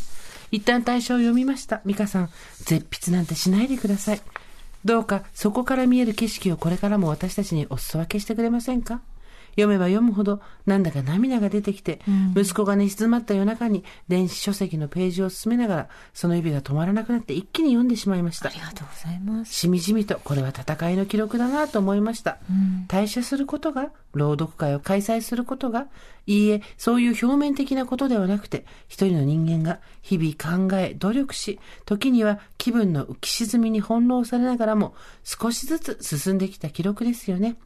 [0.50, 1.80] 一旦退社を読みました。
[1.86, 2.30] 美香さん
[2.64, 4.20] 絶筆なんてしないでください。
[4.84, 9.02] どうかそこから見える景色をこれからも私たちにお裾分けしてくれませんか？
[9.50, 12.00] 読めば読むほどなんだか涙が出てきて、
[12.36, 18.48] 息子が寝静まった夜中に電子書籍のページを進めながらその指が止まらなくなって一気に読んでしまいました。
[18.48, 19.52] ありがとうございます。
[19.52, 22.38] しみじみとこれは戦いの記録だなと思いました、
[22.88, 25.86] 退社することが朗読会を開催することが
[26.26, 37.56] いいえそういう表面的なことではなくて一人の人間が日々考え努力し時には気分の浮き沈みに翻弄されながらも少しずつ進んできた記録ですよね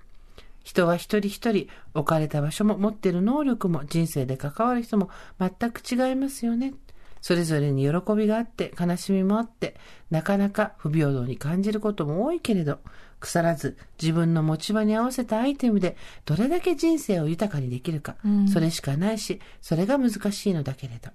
[0.64, 6.74] 人は一人一人置かれた場所も持っている能力も人生で関わる人も全く違いますよね。
[7.20, 9.76] それぞれに喜びがあって悲しみもあって
[10.10, 12.80] なかなか不平等に感じることも多いけれど
[13.18, 15.96] 腐らず自分の持ち場に合わせたアイテムで
[16.26, 18.16] どれだけ人生を豊かにできるか、
[18.52, 21.10] それしかないしそれが難しいのだけれど。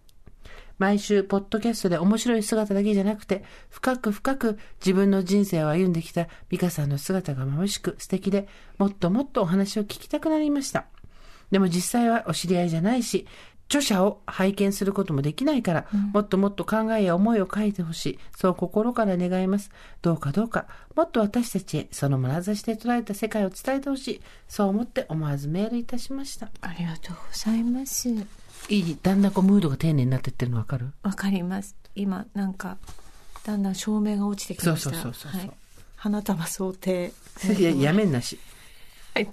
[0.79, 10.85] 毎週、ポッドキャストで面白い姿だけじゃなくて、深く深く自分の人生を歩んできた美香さんの姿が眩しく素敵で、もっともっとお話を聞きたくなりました。
[11.51, 13.27] でも実際はお知り合いじゃないし、
[13.69, 18.19] 著者を拝見することもできないから、もっともっと考えや思いを書いてほしい。
[18.35, 19.69] そう心から願います。
[20.01, 20.65] どうかどうか、
[20.95, 24.21] もっと私たちへその眼差しで捉えた世界を伝えてほしい。
[24.47, 26.49] そう思って思わずメールいたしました。
[26.61, 28.09] ありがとうございます。
[28.69, 30.91] いい、だんだんこうムードが丁寧になってってるのわかる？
[31.03, 31.75] わかります。
[31.95, 32.77] 今なんか
[33.45, 34.89] だんだん照明が落ちてきました。
[34.91, 35.51] そうそうそうそうはい。
[35.95, 37.11] 花束想定。
[37.57, 38.39] いや、やめんなし。
[39.13, 39.29] はい。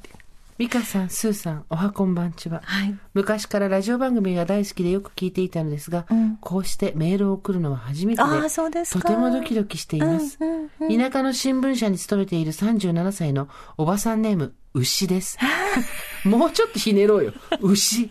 [0.59, 2.63] ミカさん、スーさん、おはこんばんちは。
[2.65, 2.99] はい。
[3.13, 10.39] 昔からラジオ番組が大好きでよく聞いていたのですが、うんこうしてメールを送るのは初めてで、そうですかとてもドキドキしています。
[10.41, 10.67] うんうんうん
[10.99, 15.37] 田舎の新聞社に勤めている37歳のおばさんネーム、牛です。
[16.25, 17.33] もうちょっとひねろうよ。
[17.61, 18.09] 牛。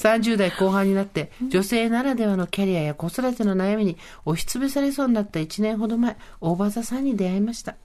[0.00, 7.76] 30代後半になって、女性ならではのキャリアや子育ての悩みに押しつぶされそうになった1年ほど前、大場座さんに出会いました。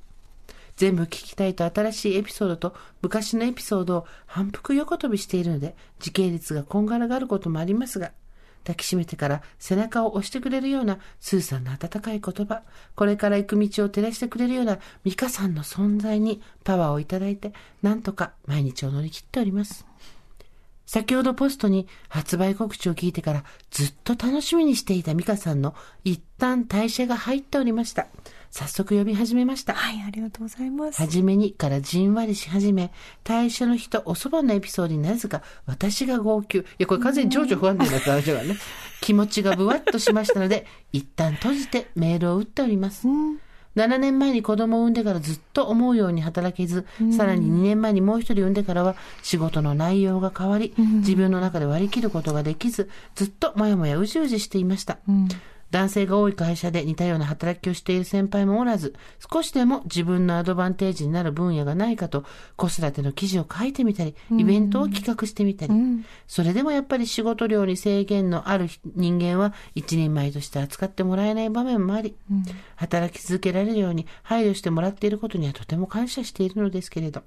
[0.77, 8.13] 全部聞きたいと新しいエピソードと昔のエピソードを反復横跳びしているので、時系列がこんがらがることもありますが、
[8.63, 12.61] 抱きしめてから背中を押してくれるようなスーさんの温かい言葉、
[12.95, 17.51] これから行く道を照らしてくれるようなミカさんの存在にパワーをいただいて、
[17.81, 19.85] なんとか毎日を乗り切っております。
[20.85, 28.07] 先ほどポストに発売告知を聞いてからずっと楽しみにしていたミカさんの一旦代謝が入っておりました。
[28.51, 29.73] 早速呼び始めました。
[29.73, 31.01] はい、ありがとうございます。
[31.01, 32.93] はじめにからじんわりし始め、
[33.25, 36.59] 退社の日とおそばのエピソードになぜか私が号泣。
[36.59, 38.55] いや、これ完全に情緒不安定な話だからね。
[39.01, 43.07] 気持ちがぶわっとしましたので、一旦閉じてメールを打っております。
[43.75, 46.85] 7年前に子供を産んでからずっと思うように働けず、
[47.15, 54.97] さらに2年前にもう一人産んでからは仕事の内容が変わり、自分の中で割り切ることができず、ずっともやもやうじうじしていました。
[55.75, 58.95] 男性が多い会社で似たような働きをしている先輩もおらず、
[59.29, 62.23] 少しでも自分のアドバンテージになる分野がないかと、
[62.55, 65.73] 子育ての記事を書いてみたり、イベントを企画してみたり、
[66.27, 72.15] それでもやっぱり仕事量に制限のある人間は一人前として扱ってもらえない場面もあり、
[72.77, 77.23] 働き続けられるように配慮してもらっていることにはとても感謝しているのですけれど、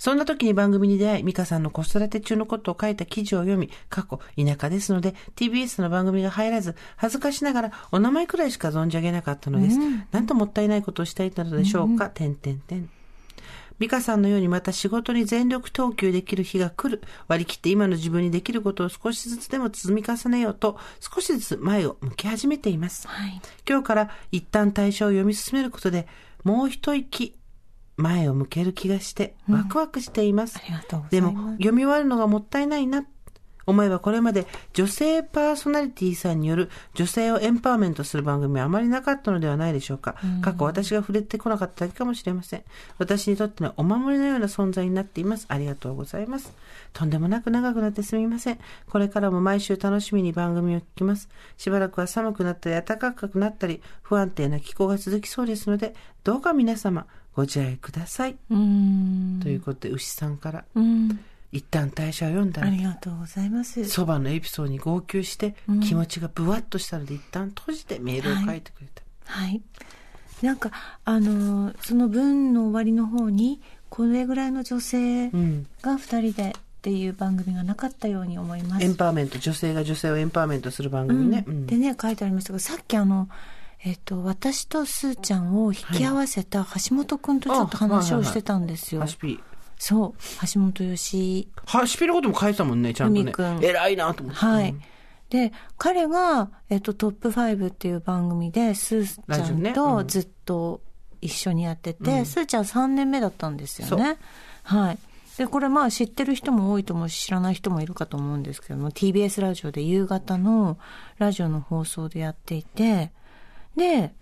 [0.00, 9.78] そんな時に番組に出会い、美香さんの子育て中のことを書いた記事を読み、過去、田舎ですので、TBS の番組が入らず、恥ずかしながらお名前くらいしか存じ上げなかったのです。
[10.10, 12.88] なんともったいないことをしたいのでしょうか、てんてんてん。
[13.78, 17.02] 美香さんのようにまた仕事に全力投球できる日が来る。
[17.28, 23.06] 割り切って今の自分にできることを少しずつでも積み重ねようと、少しずつ前を向き始めています。
[23.06, 23.38] はい。
[23.68, 26.08] 今日から一旦対象を読み進めることで、
[26.42, 27.34] もう一息
[28.00, 30.58] 前を向ける気がして、ワクワクしています。
[30.58, 31.34] ありがとうござでいます。
[31.34, 33.04] も、読み終わるのがもったいないな。
[33.66, 40.16] 思えばこれまで女性パーソナリティさんによる女性をエンパワーメントする番組はあまりなかったのではないでしょうか。
[40.42, 42.64] 過去私が触れてこなかっただけかもしれません。
[42.98, 45.46] 私にとってのお守りのような存在になっています。
[45.48, 46.52] ありがとうございます。
[46.92, 48.58] とんでもなく長くなってすみません。
[48.88, 51.28] これからも毎週楽しみに番組を聞きます。
[51.56, 58.36] しばらくは寒くなったり暖かくなったり不安定な気候が続きそうですので、どうか皆様ご自愛ください。
[58.48, 61.20] ということで、牛さんからうん。
[61.52, 63.84] 一旦代謝を読んだらありがとうございます。
[63.86, 69.02] そばのエピソードに号泣して、気持ちがぶわっとしたので一旦閉じてメールを書いてくれた。
[69.24, 69.60] はい。
[70.42, 70.70] なんか、
[71.04, 75.66] あのーその文の終わりの方に、これぐらいの女性うん。
[75.82, 78.84] が二人でっていう番組がなかったように思います。
[78.84, 81.42] エンパワーメント、女性が女性をエンパワーメントする番組ね。
[81.48, 83.28] ううんんでね、書いてありましたが、さっきあの、
[83.82, 89.04] えっ、と、私とすーちゃんを引き合わせた橋本くんとちょっと話をしてたんですよ。
[89.78, 90.14] そう、
[90.52, 91.48] 橋本よし。
[91.64, 93.32] ハシピのことも書いてたもんね、ちゃんとね。
[93.66, 94.40] 偉いなと思って。
[94.40, 94.70] はい。
[94.70, 94.82] うん。
[95.30, 99.72] で、彼が、えっと、トップ5っていう番組で、スーちゃんうん。
[99.72, 100.82] とずっと
[101.22, 104.18] 一緒にやってて、スーちゃん3年目だったんですよね。
[104.64, 104.98] はい。
[105.38, 110.76] で、これまあ知ってる人も多いと思うし、知らない人もいるかと思うんですけども、TBS ラジオで夕方の
[111.16, 113.12] ラジオの放送でやっていて、
[113.76, 114.14] で、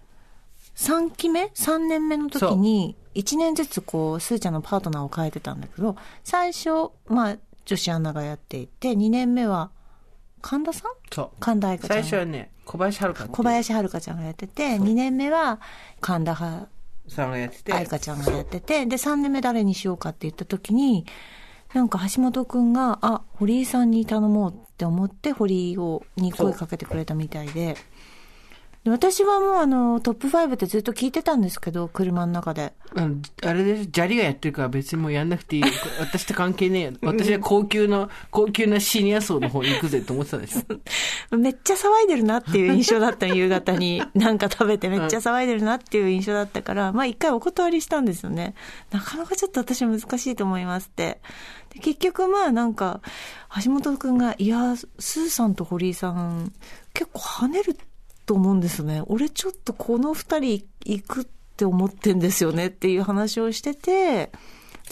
[0.76, 9.70] 3期目 ?3 年目の時に、1年ずつこう、スーちゃんのパートナーを変えてたんだけど、最初、まあ、女子アナがやっていて、2年目は、
[10.40, 11.30] 神田さんそう。
[11.40, 15.60] 神田愛花ちゃん最初はね、小林遥っていう小林遥ちゃんがやってて、2年目は
[16.00, 16.68] 神田は
[17.08, 17.72] さんがやってて。
[17.72, 21.06] 愛花ちゃんがやってて、で、3年目誰にしようかって言った時に、
[21.74, 27.76] なんか橋本くんが、あ、堀井さんに頼もうって思って、堀井を、に声かけてくれたみたいで、
[28.86, 32.72] 私はもうあの、トップ5ってずっと聞いてたんですけど、車の中で。
[32.94, 35.68] あのあれで、砂利がやってるから別にもうやんなくていいよ。
[36.00, 36.92] 私と関係ねえよ。
[37.02, 41.36] 私は高級な、高級なシニア層の方に行くぜって思ってたでしょ。
[41.36, 44.02] めっちゃ騒いでるなっていう印象だったの夕方に。
[44.14, 48.54] なんか食べてめっちゃ騒いでるなっていう印象だったから、まあ一回お断りしたんですよね。
[48.90, 51.20] なかなかちょっと私は難しいと思いますって。
[51.74, 53.00] で結局まあなんか、
[53.62, 56.52] 橋本くんが、いや、スーさんと堀井さん、
[56.94, 57.76] 結構跳ねる
[58.28, 59.02] と思うんですね。
[59.06, 64.30] 俺ちょっとこの二人行くって思ってんですよねっていう話をしてて、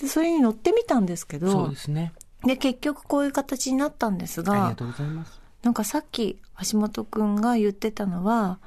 [0.00, 2.14] で、それに乗ってみたんですけど、そうですね。
[2.46, 5.38] で、結局こういう形になったんですが、ありがとうございます。
[5.62, 6.38] なんかさっき
[6.70, 8.58] 橋本くんが言ってたのは、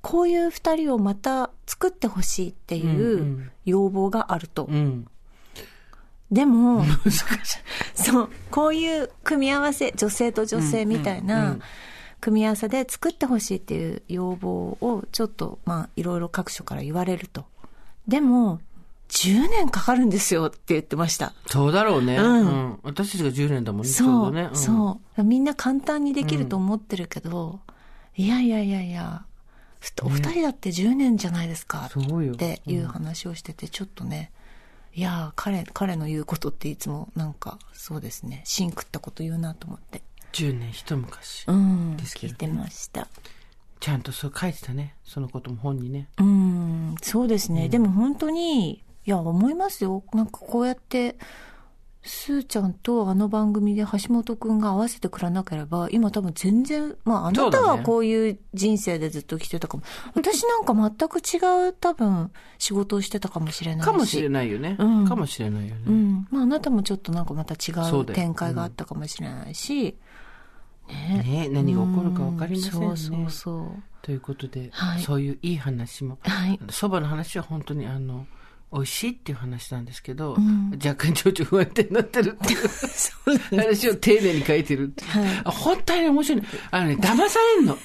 [0.00, 4.64] こういう二人をまた作ってほしいってうんういうん要望があると。
[4.64, 5.06] うん。
[6.30, 7.22] でも、難しい。
[7.94, 11.62] そう、こういう組み合わせ、女性と女性みたいうんうんうなん
[12.24, 17.44] 組み合わせで作ってほしいっていう要望をちょっと、まあ、いろいろ各所から言われると。
[18.08, 18.60] でも、
[19.10, 21.34] 10年かかるんですよって言ってました。
[21.48, 22.16] そうだろうね。
[22.16, 22.78] ううんん。
[22.82, 24.44] 私たちが10年だもんね、そう、どね。
[24.44, 25.22] んそう。
[25.22, 27.60] みんな簡単にできると思ってるけど、
[28.16, 29.26] いやいやいやいや、
[29.78, 31.90] ふお二人だって10年じゃないですか。
[31.90, 34.32] っていう話をしてて、ちょっとね、
[34.94, 40.00] いや彼、彼の言うことっていつもなんか、そうですね、芯食ったこと言うなと思って。
[40.34, 41.44] 10年一昔。
[41.46, 43.08] うん、ですけどね聞いてました。
[43.78, 44.96] ちゃんとそう書いてたね。
[45.04, 46.08] そのことも本にね。
[46.18, 47.68] うん、そうですね。
[47.68, 50.02] でも本当に、いや、思いますよ。
[50.12, 51.16] なんかこうやって、
[52.02, 59.82] スーちゃんとあの番組で橋本くんが合わせてくらなければ、今多分全然、まああなたはこういう人生でずっと生きてたかも。
[60.14, 63.84] 私なんか全く違う多分仕事をしてたかもしれないし。
[63.86, 64.76] かもしれないよね。
[64.78, 65.82] うんかもしれないよね。
[65.86, 66.28] うん。
[66.30, 69.96] まああなたもちょっとなんかまた違う展開があったかもしれないし。
[70.88, 72.86] ねね何が起こるか分かりませんね。
[72.86, 73.82] うんそうそうそう。
[74.02, 76.18] ということで、はいそういういい話も。
[76.22, 76.58] はい。
[76.70, 78.26] そばの話は本当にあの、
[78.72, 82.68] 美味しいっていう話なんですけど、ん若干情緒不安定になってるっていう
[83.56, 85.10] 話を丁寧に書いてるっていう。
[85.10, 86.48] はいあ本当にね面白いね。
[86.70, 87.78] あのね、騙されんの。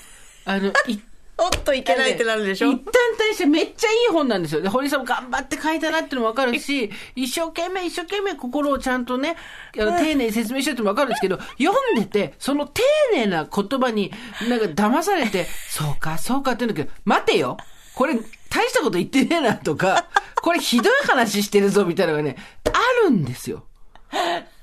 [0.45, 0.99] あの、 い
[1.41, 2.71] おっといけないってなるでしょ？
[2.71, 4.61] 一旦対してめっちゃいい本なんですよ。
[4.61, 9.35] で、堀さんも頑張って書いたなっていうのもわかるし、一生懸命一生懸命心をちゃんとね、
[9.79, 12.81] あの丁寧に説明してるってのもわかるんですけど、読んでて、その丁
[13.13, 14.11] 寧な言葉に
[14.49, 17.57] なんか騙されて、 そうか、そうかって言うんだけど、待てよ
[17.95, 18.15] これ、
[18.49, 20.05] 大したこと言ってねえなとか、
[20.41, 22.37] これひどい話してるぞみたいなのがね、
[22.71, 23.65] あるんですよ。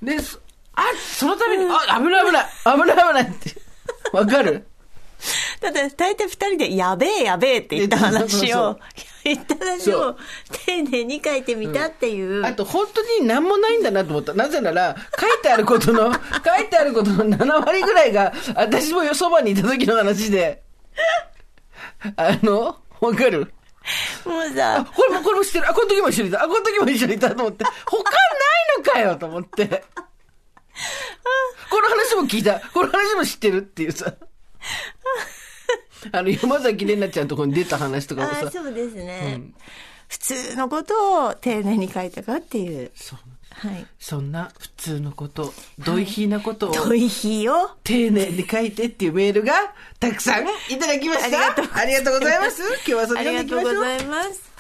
[0.03, 0.39] で、そ
[0.75, 3.55] あ、そのために、あ、危ない危ない危ない危ないって。
[4.13, 4.67] わかる？
[5.61, 8.79] だって大体二人で、やべえやべえって言った話を、
[9.25, 10.17] 言った話を
[10.67, 12.45] 丁寧に書いてみたっていう。
[12.45, 14.35] あと本当に何もないんだなと思った。
[14.35, 16.13] なぜなら、書いてあることの、
[16.45, 20.63] 書いてあることの7割ぐらいが、私もよそばにいた時の話で、
[22.17, 23.53] あの、わかる？
[24.27, 25.71] あ、もうさ、これも、これも知ってる。
[25.71, 26.43] あ、この時も一緒にいた。
[26.43, 28.13] あ、この時も一緒にいたと思って、他ない
[28.79, 29.67] のかよと思って。
[31.71, 32.61] この話も聞いた。
[32.73, 34.13] この話も知ってるっていうさ。
[36.13, 38.45] あの、山崎怜奈ちゃんのところに出た話とかもさ。
[38.47, 39.55] あそうですね、うん
[40.09, 42.93] 普通のことを丁寧に書いたかっていう。
[42.95, 43.19] そう
[43.51, 43.87] はい。
[43.99, 47.71] そんな普通のこと、ドイヒーなことを、遠い日を？
[47.85, 49.55] 丁寧に書いてっていうメールが
[49.99, 51.39] たくさんいただきました。
[51.77, 52.63] ありがとうございます。
[52.63, 53.73] 今日はそあれでいきましょう。
[53.73, 54.56] りがとうございます。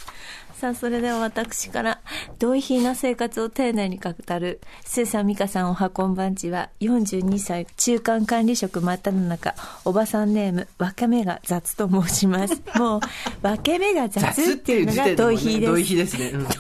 [0.59, 2.01] さあ、それでは私から、
[2.39, 12.63] 同意品な生活を丁寧に語る、スーさん、ミカさん、おはこんばんちは、42歳、中間管理職真っ只中、おばさんネーム、分け目が雑と申します。
[12.75, 13.01] もう、
[13.43, 15.73] 分け目が雑雑っていうのが同意品です。
[15.73, 16.29] 同意比ですね。
[16.31, 16.51] うん同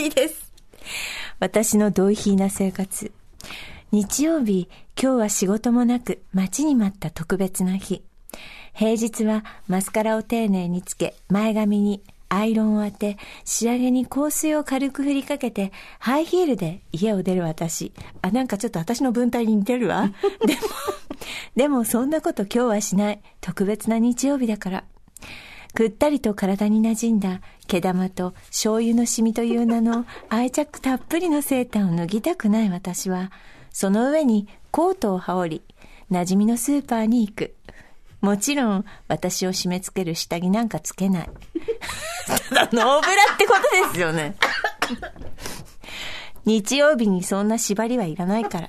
[0.00, 0.52] 意です。
[1.38, 3.12] 私の同意品な生活。
[3.92, 4.68] 日曜日、
[5.00, 8.02] 今日は仕事もなく、待ちに待った特別な日。
[8.74, 17.92] 平日はマスカラを丁寧につけ、前髪にアイロンを当て、仕上げに香水を軽く振りかけて、ハイヒールで家を出る私。
[18.22, 20.12] あ、なんかちょっと私の文体に似てるわ。
[20.44, 20.60] でも、
[21.54, 23.20] でもそんなこと今日はしない。
[23.40, 24.84] 特別な日曜日だから。
[25.74, 33.30] くったりと体に馴染んだ毛玉と醤油のシミという名の愛着たっぷりのセーターを脱ぎたくない私は、
[33.72, 35.74] その上にコートを羽織り、
[36.10, 37.55] 馴染みのスーパーに行く。
[38.26, 41.30] もちろん、私を締め付ける下着なんかつけない。
[42.26, 44.34] ただ、ノーブラってことですよね。
[46.44, 48.68] 日曜日にそんな縛りはいらないから。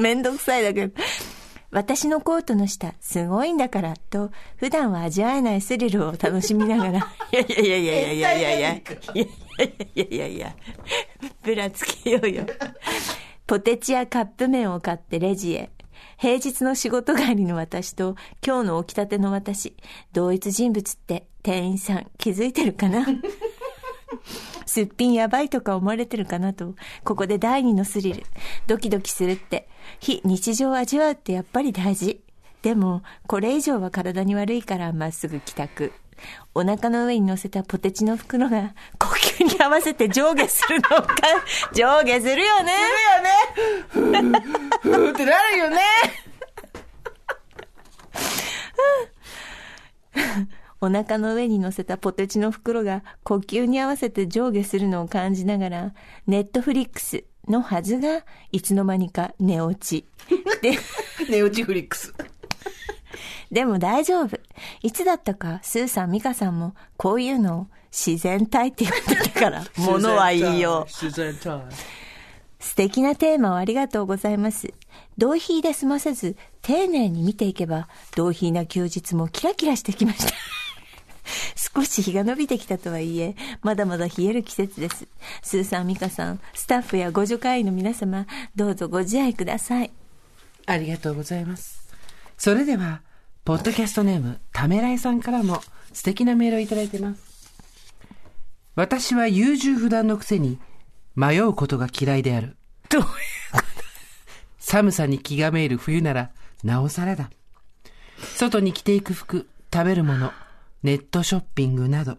[0.00, 1.02] めんどくさいだけど。
[1.72, 6.98] 私のコートの下、すごいんだから、と、普段は味わえないスリルを楽しみながら、
[7.32, 8.82] いやいやいやいやいやいやいや、い
[9.16, 9.28] やい
[9.96, 10.56] やいやいや、
[11.42, 12.46] ブラつけようよ。
[13.44, 15.70] ポテチやカップ麺を買ってレジへ。
[16.18, 19.76] 平日の仕事帰りの私と今日の起きたての私、
[20.12, 23.06] 同一人物って店員さん気づいてるかな？
[24.66, 26.74] すっぴんやばいとか思われてるかなと、
[27.04, 28.24] ここで第二のスリル。
[28.66, 29.68] ドキドキするって、
[30.00, 32.20] 非日常を味わうってやっぱり大事。
[32.62, 35.92] でも、これ以上は体に悪いからまっすぐ帰宅。
[36.54, 41.14] お腹の上に乗せたポテチの袋が 呼吸に合わせて上下するのか、
[41.72, 42.72] 上下するよね。
[43.90, 45.78] ふーってなるよね。
[50.80, 55.94] お腹の上に乗せたポテチの袋が呼吸に合わせて上下するのを感じながら、
[56.26, 60.06] ネットフリックスのはずが、いつの間にか寝落ち。
[60.62, 60.78] で、
[61.30, 62.14] ネオチフリックス。
[63.50, 64.38] でも大丈夫。
[64.82, 70.86] いつだったか、スーさん、ミカさんも、こういうのを自然体って言ってたから、 ものは言いよう。
[70.86, 71.62] 自然体。
[72.58, 74.72] 素敵なテーマをありがとうございます。
[75.18, 80.32] 同費で済ませず、丁寧に見ていけば、同費な休日もキラキラしてきました。
[81.74, 85.06] 少し日が伸びてきたとはいえ、まだまだ冷える季節です。
[85.42, 89.90] スーさん、ミカさん、スタッフやご助会員の皆様、どうぞご自愛ください。
[90.66, 91.88] ありがとうございます。
[92.36, 93.02] それでは、
[93.46, 95.60] ポッドキャストネーム、ためらいさんからも
[95.92, 97.54] 素敵なメールをいただいています。
[98.74, 100.58] 私は優柔不断のくせに
[101.14, 102.56] 迷うことが嫌いである。
[102.90, 103.02] どう
[104.58, 106.32] 寒さに気がめいる冬なら
[106.64, 107.30] なおさらだ。
[108.34, 110.32] 外に着ていく服、食べるもの、
[110.82, 112.18] ネットショッピングなど、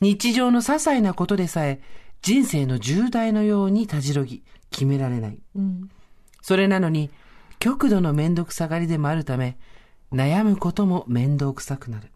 [0.00, 1.80] 日常の些細なことでさえ
[2.20, 4.42] 人生の重大のようにたじろぎ、
[4.72, 5.38] 決められない。
[6.42, 7.10] それなのに、
[7.60, 9.56] 極度のめんどくさがりでもあるため、
[10.12, 12.10] 悩むことも面倒くさくなる。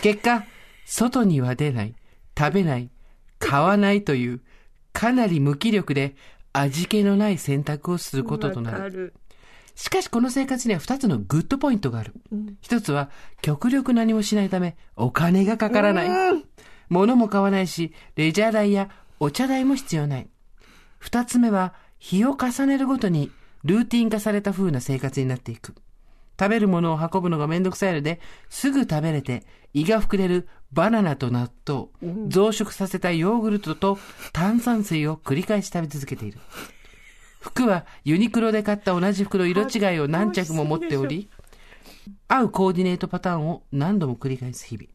[0.00, 0.44] 結果、
[0.84, 1.94] 外には出ない、
[2.36, 2.90] 食べない、
[3.38, 4.40] 買わないという、
[4.92, 6.16] かなり無気力で
[6.52, 8.90] 味気のない選択をすることとなる。
[8.90, 9.14] る。
[9.74, 12.14] しかしこの生活には二つのグッドポイントがある。
[12.60, 13.10] 一つは、
[13.42, 16.44] 極力何もしないため、お金がかからない。
[16.88, 18.90] 物も買わないし、レジャー代や
[19.20, 20.28] お茶代も必要ない。
[20.98, 23.30] 二つ目は、日を重ねるごとに、
[23.64, 25.74] ルーティン化された風な生活になっていく。
[26.38, 31.88] 食べるものを運ぶのがめんどくさいので、すぐ食べれて、胃が膨れるバナナと納豆、
[32.28, 33.98] 増殖させたヨーグルトと
[34.32, 36.38] 炭酸水を繰り返し食べ続けている。
[37.40, 41.30] 服はユニクロで買った同じ服の色違いを何着も持っており、
[42.28, 44.88] 合うコーディネートパターンを何度も繰り返す日々。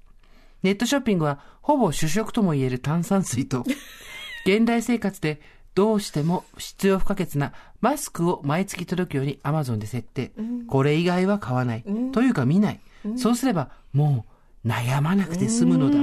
[0.61, 3.65] ネットショッピングはほぼ主食とも言える炭酸水と、
[4.45, 5.41] 現代生活で
[5.75, 10.31] どうしても必要不可欠なマスクを毎月届くように Amazon で設定。
[10.67, 11.83] これ以外は買わない。
[12.11, 12.79] というか見ない。
[13.17, 14.25] そうすればも
[14.63, 15.97] う悩まなくて済むのだ。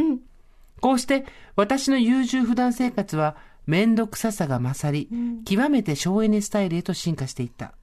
[0.80, 1.24] こうして
[1.56, 5.08] 私の優柔不断生活は面倒くささが勝り、
[5.44, 7.74] 極めて省エネスタイルへと進化していった。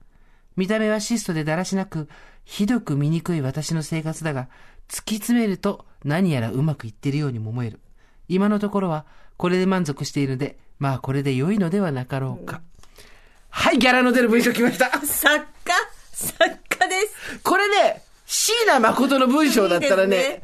[0.56, 2.08] 見た目は質素でだらしなく、
[2.44, 4.48] ひどく醜い私の生活だが、
[4.88, 7.80] 突き詰めると何やらうまくいっているようにも思える。
[8.28, 12.60] 今のところはこれで満足しているので、まあこれで良いのではなかろうか。
[13.50, 14.90] はい、ギャラの出る文章来ました。
[15.04, 15.72] 作家
[16.12, 17.40] 作家です。
[17.42, 20.42] これね、椎名誠の文章だったらいいでね、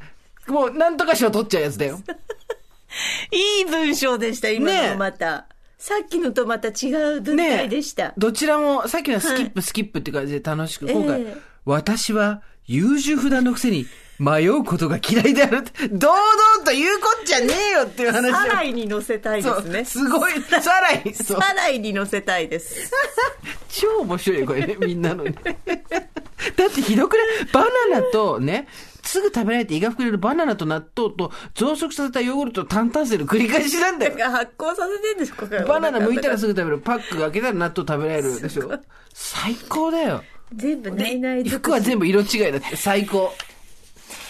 [0.49, 2.01] もうなんとか賞取っちゃうやつだよ。
[3.31, 5.47] いい文章でした、今のまた。
[5.79, 8.15] さっきのとまた違う文体でした。
[8.17, 13.87] どちらも、さっきのはスキップ、スキップって感じで楽しく、今回、ええ私は優柔不断のくせに
[14.19, 15.89] 迷うことが嫌いであるって。
[15.89, 18.35] 堂々と言うこっちゃねえよっていう話を。
[18.35, 19.85] サライに乗せたいですね。
[19.85, 21.41] すごい、さらに、そう。
[21.41, 22.91] サライに乗せたいです。
[23.69, 25.35] 超面白いよ、これね、みんなのね。
[26.57, 27.27] だってひどくない？
[27.53, 28.69] バナナとね、
[29.03, 34.31] すぐ食べられて胃が膨れるバナナと納豆と増殖させたヨーグルトと炭炭水の繰り返しなんだよ。
[34.31, 36.79] 発酵させてんですここバナナ剥いたらすぐ食べる。
[36.79, 38.71] パック開けたら納豆食べられるでしょ。
[39.13, 40.23] 最高だよ。
[40.55, 43.33] 全部ないない服は全部色違いだって最高。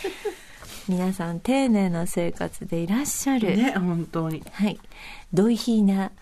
[0.89, 3.57] 皆さん丁寧な生活でいらっしゃる。
[3.57, 4.43] ね、本当に。
[4.53, 4.79] はい。
[5.33, 6.13] ドイヒーな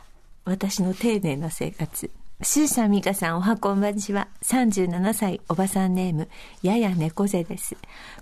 [0.44, 2.10] 私の丁寧な生活。
[2.42, 4.26] スーさん、ミカさん、おはこんばんちは。
[4.42, 6.28] 37歳、おばさんネーム、
[6.62, 7.76] やや猫背です。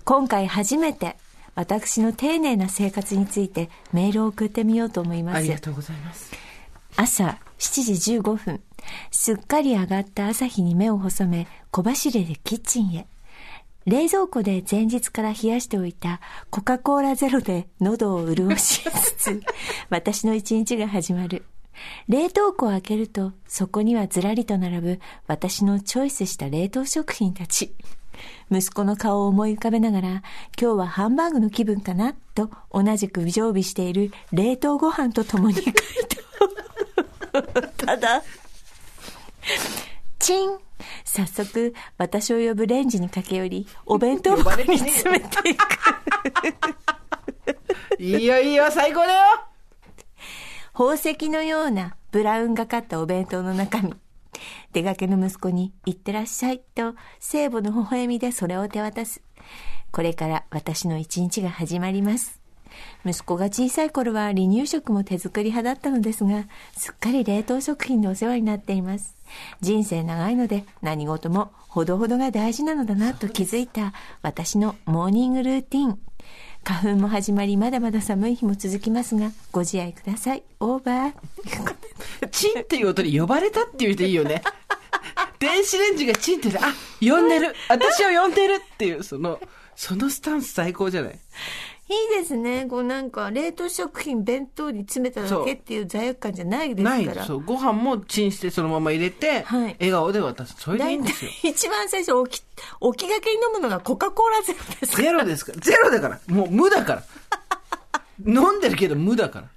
[0.05, 1.17] 今回初めて、
[1.55, 5.37] 私の丁寧な生活についてメールを送ってみようと思います。
[5.37, 6.31] ありがとうございます。
[6.95, 8.61] 朝7時15分、
[9.09, 13.07] すっかり上がった朝日に目を細め、小走りでキッチンへ。
[13.85, 19.41] 冷蔵庫で前日から冷やしておいたコカ・コーラゼロで喉を潤しつつ、
[19.89, 21.45] 私の一日が始まる。
[22.07, 27.73] 冷凍庫を開けると、そこにはずらりと並ぶ私のチョイスした冷凍食品たち。
[28.51, 30.23] 息子の顔を思い浮かべながら、今
[30.55, 32.13] 日はハンバーグの気分かな？
[32.35, 35.81] と同じく常備している冷凍ご飯と共に回答。
[37.85, 38.21] ただ、
[40.19, 40.51] チン
[41.03, 45.61] 早速、私を呼ぶレンジに駆け寄り、お弁当箱に詰めていく。
[47.99, 49.19] いいよいいよ、最高だよ
[50.73, 53.93] 宝石のようなブラウンがかったお弁当の中身。
[54.73, 59.21] 出かけの息子に行ってらっしゃいと聖母の微笑みでそれを手渡す。
[59.91, 62.39] これから私の一日が始まります。
[63.05, 69.15] 息子が小さい頃は離乳食も手作り派だったのですが、すっかり冷凍食品でお世話になっています。
[69.61, 75.99] 人生長いので何事もほどほどが大事なのだなと気づいた私のモーニングルーティン。
[76.63, 80.43] 花粉も始まりまだまだ寒い日も続きますが、ご自愛ください。
[80.59, 82.29] オーバー。
[82.29, 84.43] チンっていう音に呼ばれたって言うといいよね。
[85.39, 86.71] 電子レンジがチンって言って、あ、
[87.01, 89.39] 呼んでる私を呼んでるっていう、その、
[89.75, 91.19] そのスタンス最高じゃない？
[91.91, 92.67] いいですね。
[92.69, 97.25] こうなんか、冷凍食品弁当に詰めただけっていう罪悪感じゃないですないから。
[97.25, 100.55] そう、ご飯もチンしてそのまま入れて、はい笑顔で渡す。
[100.57, 101.31] それでいいんですよ。
[101.43, 102.43] 一番最初、置き、
[102.79, 105.03] 置きがけに飲むのがコカ・コーラゼロですから。
[105.03, 105.59] ゼロですから。
[105.59, 106.19] ゼロだから。
[106.27, 107.03] もう無だから。
[108.25, 109.47] 飲んでるけど無だから。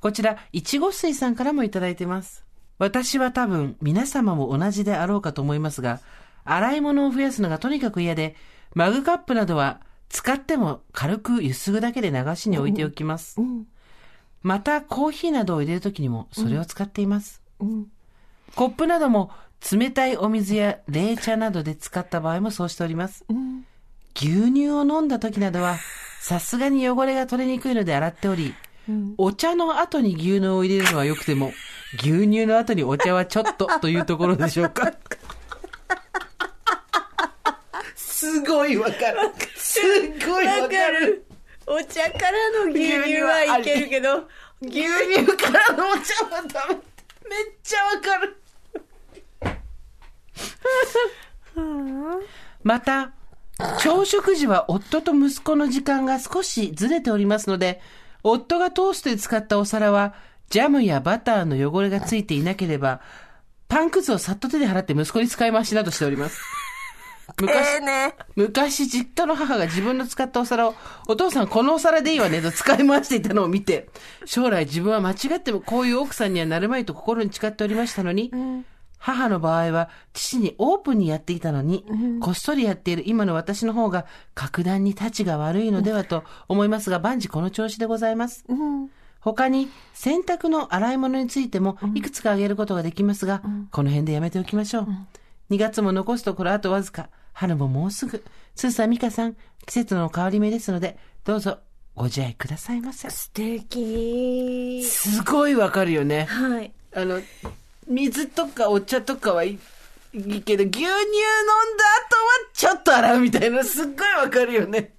[0.00, 2.44] こちら、いちご水さんからもいただいてます。
[2.78, 6.00] 私は多分、皆様も同じであろうかと思いますが、
[6.44, 8.36] 洗い物を増やすのがとにかく嫌で、
[8.74, 9.80] マグカップなどは
[10.14, 13.40] 使っても軽くゆすぐだけで流しに置いておきます。
[13.40, 13.66] うん。
[14.42, 17.42] また、コーヒーなどを入れるときにもそれを使っています。
[17.58, 17.86] うん。
[18.54, 19.32] コップなども
[19.72, 23.24] 冷たいお水や冷茶などで使った場合もそうしております。
[23.28, 23.66] うん。
[24.14, 25.78] 牛乳を飲んだ時などは、
[26.20, 28.54] さすがに汚れが取れにくいので洗っており、
[28.88, 29.14] うん。
[29.18, 31.52] お茶の後に牛乳を入れるのは良くても、
[31.98, 34.92] 牛乳の後にお茶はちょっとというところでしょうか。
[38.24, 39.18] すごいわかる。
[39.54, 39.80] す
[40.26, 41.26] ごいわかる。
[41.66, 44.28] お茶からの牛乳はいけるけど、
[44.62, 46.74] 牛乳からのお茶はダメ。
[46.74, 46.80] めっ
[47.62, 48.36] ちゃわかる。
[52.62, 53.12] また、
[53.78, 57.82] 朝食時は夫と息子の時間が少しずれておりますので、
[58.22, 60.14] 夫がトーストで使ったお皿は、
[60.48, 63.00] ジャムやバターの汚れがついていなければ、
[63.68, 66.63] パンくずをさっと手で払って息子に使い回しなどしております。
[67.40, 68.14] 昔、ね。
[68.36, 70.74] 昔、実家の母が自分の使ったお皿を、
[71.08, 73.88] お父さんこのお皿でいいわねと 使い回していたのを見て、
[74.24, 78.30] 将来自分は間違ってもこういう奥さんにはなるまいと心に誓っておりましたのに、
[78.98, 81.84] 母の場合は父にオープンにやっていたのに、
[82.20, 88.44] こっそりやっている今の私の方が格段に立ちが悪いのではと思いますが、万事この調子でございます。
[88.48, 88.90] うん。
[89.20, 94.88] 他に洗濯の洗い物についてもいくつか挙げることができますが、この辺でやめておきましょう。
[95.50, 98.24] 2月も残すところあとわずか、春ももうすぐ。
[98.54, 99.34] スーさん、ミカさん、
[99.66, 101.58] 季節の変わり目ですので、どうぞ
[101.94, 103.08] ご自愛くださいませ。
[103.10, 104.84] 素敵。
[104.84, 106.24] すごいわかるよね。
[106.24, 106.72] はい。
[106.94, 107.20] あの、
[107.86, 109.58] 水とかお茶とかはい
[110.14, 111.04] いいけど、牛乳飲んだ
[112.06, 114.94] 後はちょっと洗うみたいな、すっごいわかるよね。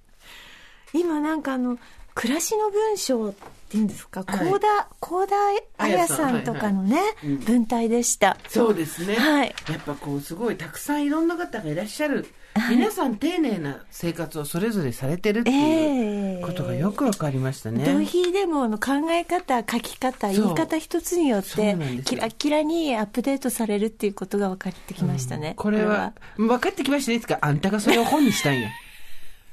[0.92, 1.78] 今なんかあの、
[2.14, 3.34] 暮らしの文章っ
[3.68, 4.66] ていうんですか、はい高田、
[5.00, 5.34] 高田
[5.78, 7.00] 彩さんとかのね、
[7.44, 8.36] 文体でした。
[8.48, 9.14] そうですね。
[9.14, 12.26] はいやっぱこう、すごいたくさんいろんな方がいらっしゃる。
[12.70, 17.84] 皆さん丁寧な生活をそれぞれされてるっていうええことがよくわかりましたね。
[17.84, 25.54] 同比でもあの考え方、書き方、言い方一つによってキラキラにアップデートされるっていうことが分かってきましたね。
[25.56, 27.18] これは、分かってきましたね。
[27.18, 28.70] いつか、あんたがそれを本にしたんや。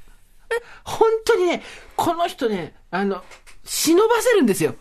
[0.84, 1.62] 本当にね、
[1.96, 3.22] この人ね、あの、
[3.64, 4.74] 忍ばせるんですよ。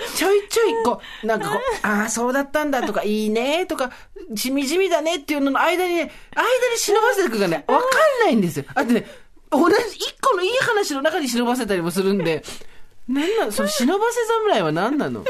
[0.16, 3.90] ちょいちょい、こう、 なんかこう、ああ、そうだったんだとか、いいねとか、
[4.34, 7.90] しみじみだねっていうのの間にね、間に忍ばせてくがね、わかん
[8.24, 8.64] ないんですよ。
[8.74, 9.06] あとね、
[9.50, 12.44] 同じ、一個のいい話の中に忍ばせたりもするんで、
[13.08, 13.52] なんなの？
[13.52, 15.24] その忍ばせ侍は何なの？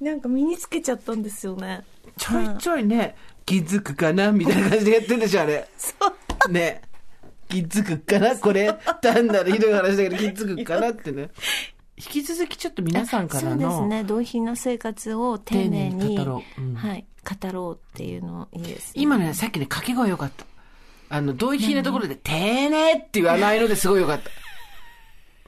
[0.00, 1.84] なんか身につけちゃったんですよね。
[2.18, 3.16] ちょいちょいね、
[3.46, 5.68] 気づくかなみたいな感じでやってんでしょ、あれ。
[5.78, 5.94] そ
[6.48, 6.52] う。
[6.52, 6.82] ね。
[7.48, 8.72] 気づくかなこれ。
[9.02, 11.30] 単なるひどい話だけど気づくかなってね。
[11.96, 14.04] 引き続きちょっと皆さんからそうですの、ね。
[14.04, 18.92] 同品の生活を丁寧に語ろううんはい、語ろうっていうのいいですね。
[18.96, 20.44] 今ね、さっきね、掛け声良かった。
[21.08, 24.30] あの、同意品のところで、丁寧っていうあの合いのですごい良かった。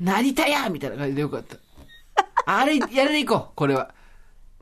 [0.01, 1.57] なりたやみたいな感じで良かった。
[2.47, 3.93] あれ、やれでいこう、これは。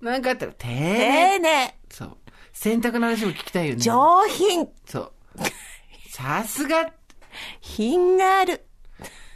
[0.01, 0.74] なんかあったら、丁寧。
[0.74, 2.16] 丁寧、そう。
[2.53, 3.80] 洗濯の話も聞きたいよね。
[3.80, 5.12] 上品、そう。
[6.11, 6.91] さすが。
[7.61, 8.64] 品がある。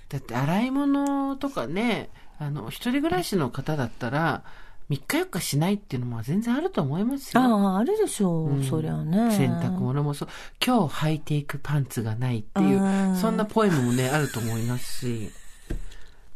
[0.08, 4.42] だって洗い物とかね、あの、一人暮らしの方だったら、
[4.90, 7.40] 3日4日しないっていうのも全然あると思いますよ。
[7.40, 9.30] ああ、あるでしょう、そりゃね。
[9.36, 10.28] 洗濯物もそう。
[10.64, 15.30] 今日履いていくパンツがないっていうう、んそんなポエムもね、あると思いますし。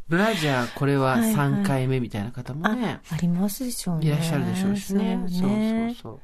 [0.06, 4.06] ブラジャーこれははいはい3回目みたいな方もね、ありますでしょうね。
[4.06, 5.18] いらっしゃるでしょうしね。
[5.28, 6.20] そうねそうそうそう。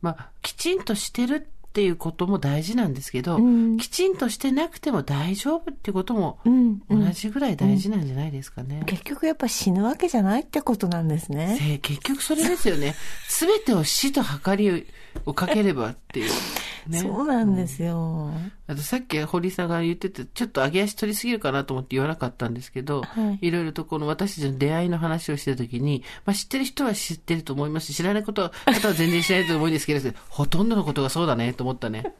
[0.00, 8.82] まあ、きちんとしてるっていうことも大事なんですけど、うんきちんとしてなくても大丈夫っていうこともうんうん同じぐらい大事なんじゃないですかね。
[8.86, 11.78] 結局やっぱ死ぬわけじゃないってことなんですね。
[11.82, 12.94] 結局それですよね。
[13.28, 14.86] すべてを死と計り
[15.26, 16.30] をかければっていう。
[16.88, 17.00] ね。
[17.00, 18.30] そうなんですよ。
[18.66, 32.12] あとさっき堀井さんが言ってて、ちょっと上げ足取りすぎるかなと思って言わなかったんですけど、はいいろいろとこの私たちの出会いの話をしてた時に、まあ知ってる人は知ってると思いますし、知らないことは、方は全然知らないと思うんですけど、ほとんどのことがそうだねと思ったね。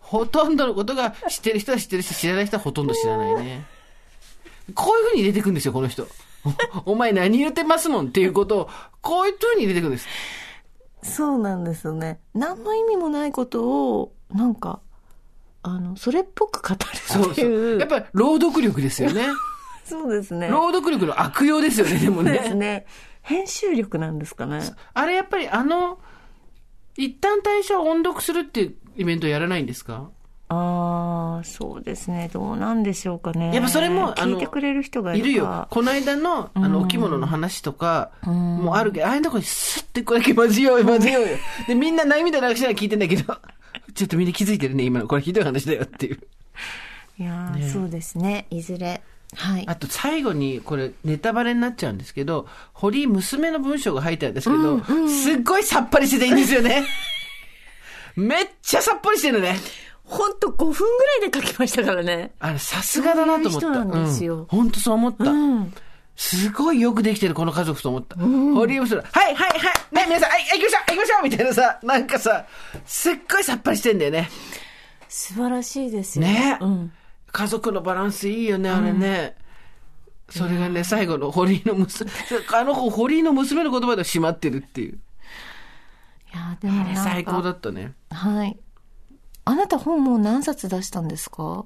[0.00, 3.66] ほとんどのことが知ってる人は知ってるし、知らない人はほとんど知らないね。
[4.74, 6.06] こういう風に入れてくんですよ、この人。
[6.86, 8.70] おお前何言ってますのんっていうことを、
[9.00, 10.06] こういう風に入れてくんです。
[11.02, 12.20] そうなんですよね。
[12.34, 13.68] 何の意味もないこと
[13.98, 14.80] を、なんか、
[15.62, 17.76] あの、それっぽく語るそうそっていう。
[17.76, 17.80] う。
[17.80, 19.26] やっぱり朗読力ですよね。
[19.84, 20.48] そうですね。
[20.48, 22.54] 朗読力の悪用ですよね、でもそうですね。
[22.56, 22.86] ね。
[23.22, 24.60] 編集力なんですかね。
[24.94, 25.98] あれやっぱりあの、
[26.96, 30.10] 一旦対象を音読するっていうイベントやらないんですか？
[30.50, 32.30] ああ、そうですね。
[32.32, 33.54] どうなんでしょうかね。
[33.54, 35.66] やっぱそれもあの聞いてくれる人がいいるよ。
[35.70, 38.30] この間の、あの、お着物の話とか、ん
[38.64, 41.28] もあるけど、ああいうとこにスッてこれだけ混ぜようよ、混ぜようよ。
[41.66, 43.36] で、みんな涙流しながら聞いてんだけど、
[43.94, 45.06] ちょっとみんな気づいてるね、今の。
[45.06, 46.18] これひどい話だよっていう。
[47.18, 48.46] いやー、ねそうですね。
[48.50, 49.02] いずれ。
[49.34, 49.64] はい。
[49.66, 56.84] あと最後に、これネタバレになっちゃうんですけど、堀井娘の文章が入ってあるんですけど、すっごいさっぱりしてていいんですよね。
[58.16, 59.56] めっちゃさっぱりしてるね。
[60.08, 62.32] ほんと5分ぐらいで書きましたからね。
[62.40, 63.60] あれ、さすがだなと思った。
[63.60, 65.24] そうなんですよ本当そう思った。
[65.24, 65.74] うん。
[66.16, 68.16] すごいよくできてる、この家族と思った。
[68.16, 69.48] 堀井娘、はい、はい、は
[69.92, 72.46] い、ね、皆さん、はい、行きましょう、行きましょうみたいなさ、なんかさ、
[72.86, 74.30] すっごいさっぱりしてんだよね。
[75.08, 76.26] 素晴らしいですよ。
[76.26, 76.92] ねうん。
[77.30, 79.36] 家族のバランスいいよね、あれね。
[80.30, 82.10] それがね、最後の堀井の娘、
[82.52, 84.98] あの子、堀井の娘の言葉で閉まってるっていう。
[86.32, 87.92] いやーでもあれ最高だったね。
[88.10, 88.58] はい。
[89.48, 91.64] あなた本もう何冊出したんですか？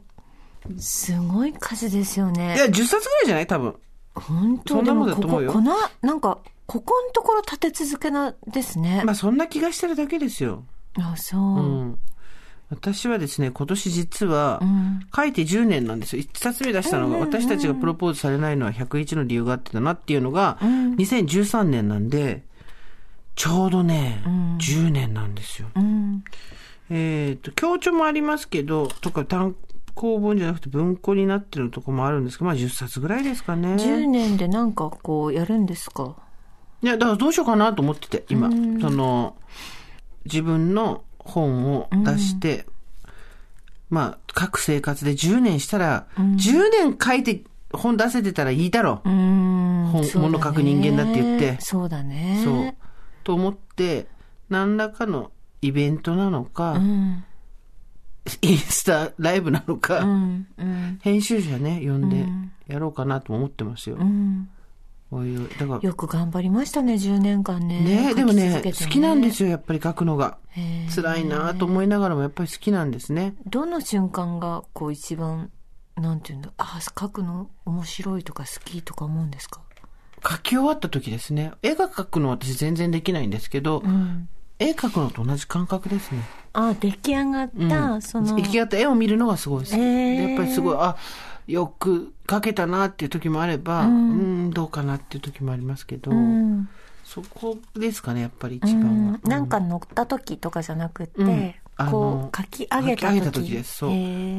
[0.78, 2.56] すごい数ですよいね。
[2.56, 3.46] や、10冊ぐらいじゃない？
[3.46, 3.74] 多分。
[4.14, 4.74] 本当？
[4.76, 9.02] そんなもんだでと思うよここ、この、なんか、ここのところ立て続けなですね。
[9.04, 10.64] まあ、そんな気がしてるだけですよ。
[10.98, 11.40] あ、そう。
[11.40, 11.88] ううん。
[11.88, 11.98] ん。
[12.70, 14.62] 私はですね、今年実は、
[15.14, 16.22] 書いて10年なんですよ。
[16.22, 22.44] 1冊目出したのが、私たちがプロポーズされないのは101の理由があってだなっていうのが、2013年なんで、
[23.34, 24.22] ちょうどね、
[24.58, 25.68] 10年なんですよ。
[25.74, 26.22] うん。
[26.90, 29.54] えっ、と、強調もありますけど、とか単
[29.94, 33.74] 行本じゃなくて文庫になってるとこもあるんですけど、まあ10冊ぐらいですかね。
[33.74, 36.16] 10年でなんかこうやるんですか？
[36.82, 38.50] いや、だからどうしようかなと思ってて、今。
[38.50, 38.56] そ
[38.90, 39.36] の、
[40.24, 42.66] 自分の本を出して、
[43.88, 49.08] まあ、各生活で10年したら、10年書いて本出せてたらいいだろう。
[49.08, 49.62] うん
[49.92, 52.40] 本物書く人間だって言ってそうだね。
[52.42, 52.74] そう。
[53.24, 54.06] と思って、
[54.48, 55.30] 何らかの
[55.62, 57.24] イベントなのか、うん。
[58.42, 60.46] インスタライブなのか、うん。
[60.58, 60.98] うん。
[61.02, 62.26] 編集者ね、呼んで
[62.66, 63.96] やろうかなとも思ってますよ。
[63.96, 64.48] うん。
[65.10, 65.48] おいおい。
[65.58, 67.80] だから、よく頑張りましたね、10年間ね。
[67.80, 70.38] ねでもね好きなんですよ、やっぱり書くのが。
[70.94, 73.34] 辛いなと思いながらもやっぱり好きなんですね。
[73.46, 75.50] どの瞬間がこう一番
[75.96, 77.50] なんていうんだあ書くの？
[77.64, 79.60] 面白いとか好きとか思うんですか？
[80.28, 81.52] 書き終わった時ですね。
[81.62, 84.28] 絵が描くのは私全然できないんですけど、うん
[84.62, 86.22] 絵描くのと同じ感覚ですね。
[86.52, 88.02] あ出来上がった、うん。
[88.02, 88.36] その。
[88.36, 89.74] 生きった絵を見るのがすごい好き。
[89.74, 90.16] へー。
[90.16, 90.96] でやっぱりすごい、あ、
[91.46, 96.68] よく描けたなっていう時もあれば、うん、んどうかなっていう時もありますけど、うん。
[97.04, 99.12] そこですかね、やっぱりう一番は。
[99.12, 99.20] ん。
[99.24, 103.78] なんか乗った時とかじゃなくて、このう書き上げた時です。
[103.78, 103.90] そう。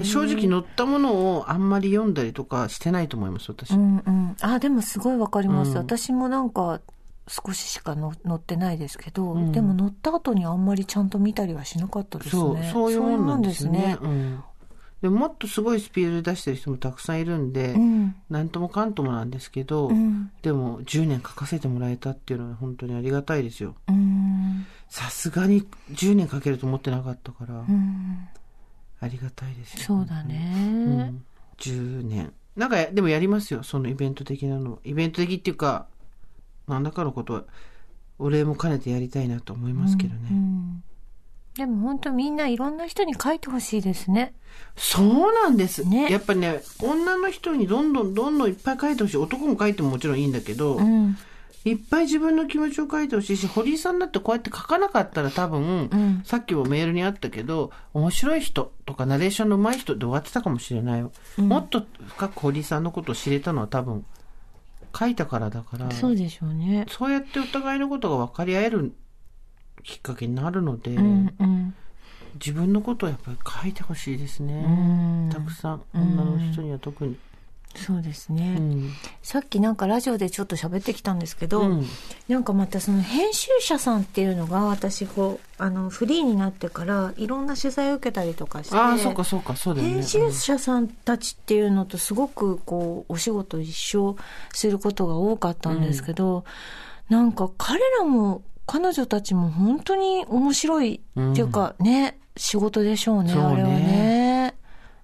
[0.06, 3.72] 正直乗ったものをあんまり読んだりとかしてないと思います、私。
[3.72, 5.78] うんうん、あでもすごいわかります、うん。
[5.78, 6.80] 私もなんか
[7.28, 13.98] 少ししかの乗ってないですけど、うんでも乗った後にあんまりちゃんと見たりはしなかったですそう、ねそういうもんなんですよね。
[14.00, 14.44] そういうもんうん。
[15.02, 23.76] でももっとすごいスピードで出してる人もたくさんいるんで、うんなんともかんともなんですけど、うんでも10年書かせてもらえたっていうのは本当にありがたいですよ。
[23.88, 28.28] うんさすがに10年書けると思ってなかったから、うん
[29.04, 29.84] ありがたいですよ。
[29.84, 31.26] そうだね、うん。
[31.58, 32.32] 10年。
[32.56, 34.80] なんかや、でもやりますよ、そのイベント的なの。
[34.86, 35.88] イベント的っていうか、
[36.68, 37.44] 何らかのことは、
[38.20, 40.28] お礼も兼ねてやりたいなと思いますけどね。
[40.32, 40.84] うん
[41.56, 44.34] でも本当みんないろんな人に書いてほしいですね。
[44.76, 45.88] そうなんです。
[45.88, 49.18] ねやっぱね、女の人にどんどんどんどんいっぱい書いてほしい。
[49.18, 51.16] 男も書いてももちろんいいんだけど、うん。
[51.66, 61.12] いっぱい自分の気持ちを書いてほしいし、堀井さんだってこうやって書かなかったら多分、うんさっきもメールにあったけど、面白い人とかナレーションの上手い人で終わってたかもしれないよ。
[61.38, 64.06] もっと深く堀井さんのことを知れたのは多分、
[64.98, 66.86] 書いたからだから、そうでしょうね。
[66.90, 68.94] そうやってお互いのことが分かり合える
[69.84, 71.76] きっかけになるので、うんうん。
[72.36, 74.54] 自分のことをやっぱり書いてほしいですね。
[74.54, 74.70] う
[75.28, 77.18] んたくさん、女の人には特に。
[77.76, 78.56] そうですね。
[78.58, 78.92] うん。
[79.22, 81.88] さっきなんかラジオでちょっと喋ってきたんですけど、うん
[82.28, 89.94] なんかまたその編集者さんっていうのが私こうあのフリーになってからいろんな取材を受けたりとかしてああ、そうかそうか、そうだよね。
[89.96, 94.16] 編集者さんたちっていうのとすごくこうお仕事一緒
[94.54, 96.46] することが多かったんですけど、
[97.10, 104.23] なんか彼らも彼女たちも本当に面白いっていうかね、仕事でしょうねねあれはね。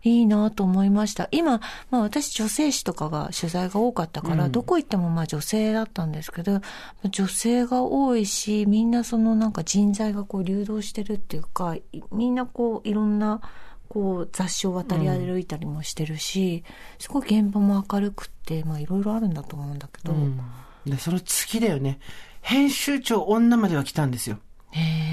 [0.03, 1.27] いいなと思いました。
[1.31, 6.61] 今、まあ私女性誌とかが取材が多かったから、うんどこ行ってもまあ女性だったんですけど、
[7.09, 13.41] 女性が多いし、みんなそのなんか人材がこう流動してるっていうか、いみんなこういろんな
[13.89, 16.63] こう雑誌を渡り歩いたりもしてるし、
[16.99, 20.39] すごい現場も明るくって、まあいろいろあるんだと思うんだけど、うん。
[20.85, 21.99] で、その次だよね。
[22.41, 24.39] 編集長女までは来たんですよ。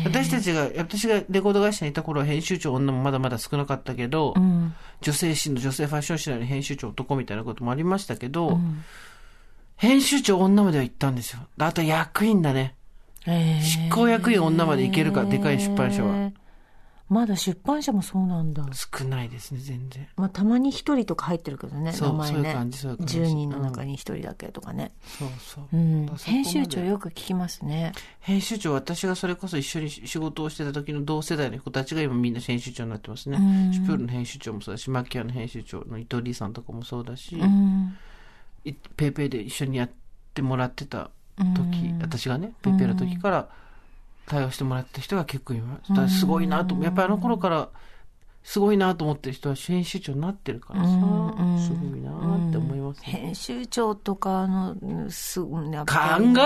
[0.05, 8.83] 私たちが、私がレコード会社にいた頃は編集長女もまだまだ少なかったけど、うん、女性誌の女性ファッション誌なのに編集長男みたいなこともありましたけど、うん
[9.77, 11.41] 編集長女までは行ったんですよ。
[11.59, 12.75] あと役員だね。
[13.27, 16.31] 執行役員女までいけるかでかい出版社は。
[17.09, 18.67] まだ出版社もそうなんだ。
[18.73, 20.09] 少ないですね、全然。
[20.17, 22.35] まあ、たまに一人とか入ってるけどね、名前ね。
[22.35, 24.93] そういう感じそういう感じ10人の中に一人だけとかね。
[25.19, 25.65] そうそう。
[25.73, 27.93] うん編集長よく聞きますね。
[28.21, 33.39] 編集長、私がそれこそ一緒に仕事をしてた時の同世代の子たちが今みんな編集長になってますね。
[33.39, 37.97] うんシュプールの編集長もそうだし、マキアの編集長の伊藤理さんとかもそうだし、うん。
[38.65, 39.91] いぺーぺーで一緒にやっ
[40.35, 43.49] てもらってたうん時、私がね、ぺーぺーの時から
[44.27, 45.95] 対応してもらった人が結構います。
[45.95, 47.69] だすごいなと、やっぱりあの頃から、
[48.43, 52.11] すごいなと思ってる人は編集長になってるからさ、うんすごいな
[52.49, 53.07] って思いますね。
[53.07, 55.79] 編集長とかの、うんすごいね。
[55.79, 55.85] 考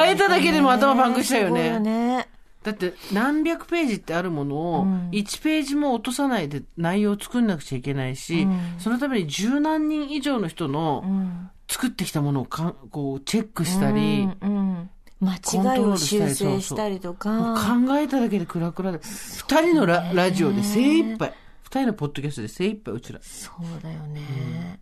[0.06, 2.26] えただけでも頭パンクしたよねよね。
[2.62, 11.50] だって何百ページってあるものをうん1ページも落とさないで内容を作んなくちゃいけないし、うんそのために十何人以上の人うのん。
[11.68, 14.90] 作ってきたものをかんこうチェックしたり、うんうん
[15.20, 17.54] 間違いを修正したりとか。
[17.54, 23.20] 考えただけでクラクラで、二人のララジオで精一杯、二人のポッドキャストで精一杯うちら。
[23.22, 24.80] そうだよね。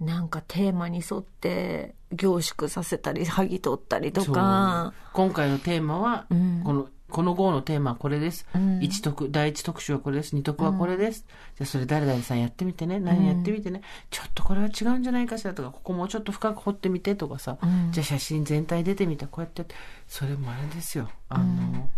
[0.00, 4.92] なんかテーマに沿って凝縮させたり、剥ぎ取ったりとか。
[5.12, 8.44] 今回のテーマは、うんこの、この号のテーマはこれです。
[8.56, 10.34] うん一特、第一特集はこれです。
[10.34, 11.24] 二特はこれです。
[11.54, 12.98] じゃあそれ誰々さんやってみてね。
[12.98, 13.82] 何やってみてね。
[14.10, 17.56] ちょっとこれは違うんじゃないかしらとか、ここもうちょっと深く掘ってみてとかさ。
[17.62, 19.28] うんじゃあ写真全体出てみた。
[19.28, 19.64] こうやって。
[20.08, 21.08] それもあれですよ。
[21.28, 21.88] あの、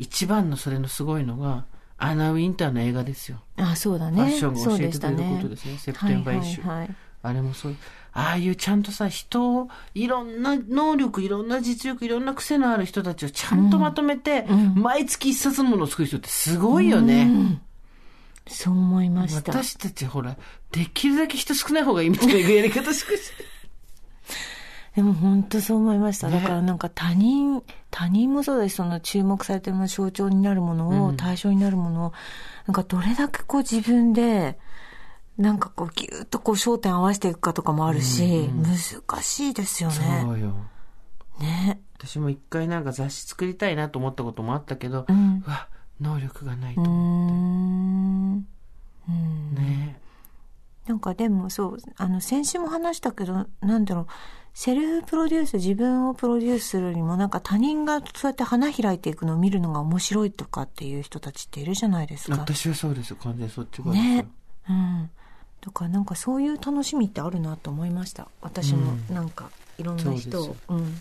[0.00, 1.64] 一番のそれのすごいのが、
[1.96, 3.40] アナ・ウィンターの映画ですよ。
[3.58, 4.22] あ、そうだね。
[4.22, 5.78] ファッションが教えてくれることですね。
[5.78, 6.66] セプテンバーイシュ。
[6.66, 7.76] はいはいはいあれもそう。
[8.18, 14.44] ああいうちゃんとさ、人を、いろんな能力、いろんな実力、いろんな癖のある人たちをちゃんとまとめて、
[14.74, 17.60] 毎月一冊のものを作る人ってすごいよね。
[18.48, 19.52] そう思いました。
[19.52, 20.36] 私たちほら、
[20.72, 23.44] できるだけ人少ない方がいいみたいなやり方しかして。
[24.96, 26.28] でも本当そう思いました。
[26.28, 27.62] ねだからなんか他人、
[27.92, 28.76] 他人もそうです。
[28.76, 32.12] その注目されてるもの象徴になるものを、対象になるものを、
[32.66, 34.58] なんかどれだけこう自分で、
[35.38, 40.24] なんかこうギュッとこう焦点合わせていくかとかもあるし、難しいですよそね。
[40.28, 40.52] うよ。
[41.38, 41.80] ね。
[41.96, 45.06] 私も一回なんか雑誌作りたいなと思ったこともあったけど、う。
[45.08, 45.68] うんわ、
[46.00, 48.38] 能力がないと思ん。
[48.38, 49.60] って。
[49.60, 50.00] ね
[50.86, 54.06] なんかでもそう、あの、先週も話したけど、なんだろう、
[54.54, 62.38] セルフプロデュース、自分をプロデュースするよりも、なんか他人がそうやって花開いていくのを見るのが面白いとかっていう人たちっているじゃないですか。
[62.38, 63.16] 私はそうですよ。
[63.22, 64.12] 完全にそっち側ですよ。
[64.14, 64.28] ね。
[64.68, 65.10] うん。
[65.60, 68.28] だからなんかそういう楽しみってあるなと思いました。
[68.40, 71.00] 私もなんかいろんな人をそうん。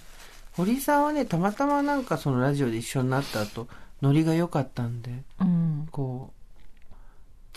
[0.53, 3.67] 堀井さんはね、たまたまなんかそのラジオで一緒になった後、
[4.01, 5.87] ノリが良かったんで、うん。
[5.91, 6.37] こう、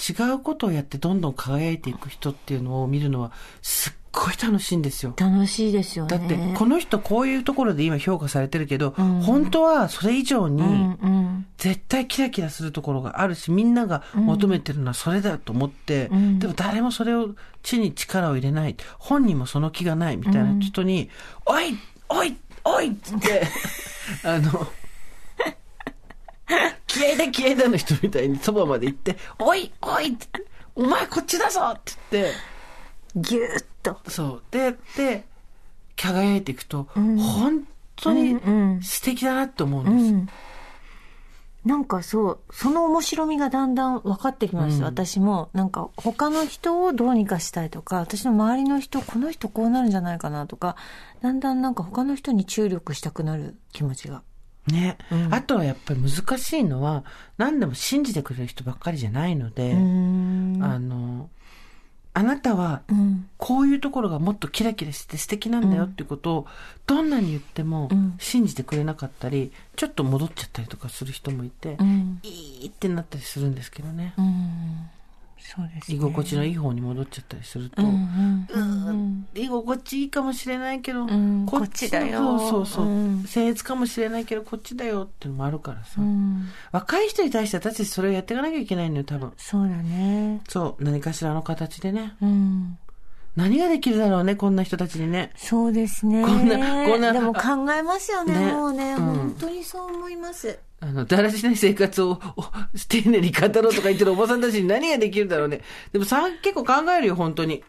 [0.01, 5.15] 違うことをやってどんどん輝いていく人っていうのを見るのはすっごい楽しいんですよ。
[5.17, 6.19] 楽しいですよね。
[6.19, 11.47] だって、この人こういうところで今評価されてるけど、うん本当はそれ以上にうんうん。
[11.59, 18.77] 絶対キラキラするところがあるし、みんなが求めてるのはそれだと思って、うんでも誰もそれを地に力を入れない。
[18.99, 21.11] 本人もその気がないみたいな人に、
[21.47, 23.43] おいおいおいっつって、
[24.25, 24.67] あの、
[26.87, 30.17] 気合だ気合だの人みたいにそばまで行って、おいおい
[30.75, 32.35] お前こっちだぞって言って、
[33.17, 33.99] ぎゅーっと。
[34.09, 34.43] そう。
[34.51, 35.25] で、で、
[35.97, 37.67] 輝いていくと、ん本
[37.97, 40.13] 当にうんうん素敵だなって思うんうです。
[40.13, 40.29] ん。
[41.65, 44.87] なんかそう、その面白みがだんだん分かってきました。
[44.87, 50.77] 私も、なんか他の人をどうにかしたいとか、私の周りの人、この人こうなるんじゃないかなとか、
[51.21, 54.23] だんだんなんか他の人に注力したくなる気持ちが。
[54.67, 54.97] ね、
[55.31, 57.05] あとはやっぱり難しいのは、
[57.37, 59.77] 何でも信じてくれる人ばっかりじゃないので、あ
[60.79, 61.29] の、
[62.13, 62.83] あなたは、
[63.37, 66.47] こういうところがもっとキラキラして素敵なんだよっていうことを、
[66.87, 67.89] どんなに言っても
[68.19, 71.77] 信じてくれなかったり、ちょっと戻っちゃったりとかする人もいて、
[72.23, 74.15] いいってなったりするんですけどね。
[75.43, 81.07] そうです、ね、居心地のいい方に戻っちゃったりすると、うん居心地いいかもしれないけど、
[81.47, 82.39] こっちだよ。
[82.39, 82.87] そうそうそう。
[82.87, 86.01] 僭越かもしれないけど、こっちだよってのもあるからさ。
[86.73, 89.33] 若い人に対して私たちそれをやっていかなきゃいけないのよ、多分。
[89.37, 90.41] そうだね。
[90.49, 90.85] そう。
[90.85, 92.15] 何かしらの形でね。
[92.21, 92.79] うん
[93.37, 95.31] 何ができるだろうね、こんな人たちにね。
[95.37, 96.25] そうですね。
[96.25, 97.13] こんな、こんな。
[97.13, 100.59] でも考えますよね、ねもうね、うん、本当にそう思います。
[100.81, 102.21] あの、だらしない生活を
[102.89, 105.61] 丁寧に語ろうとか言ってるおばさんたちに何ができるだろうね。
[105.93, 107.63] でもさ、結構考えるよ、本当に。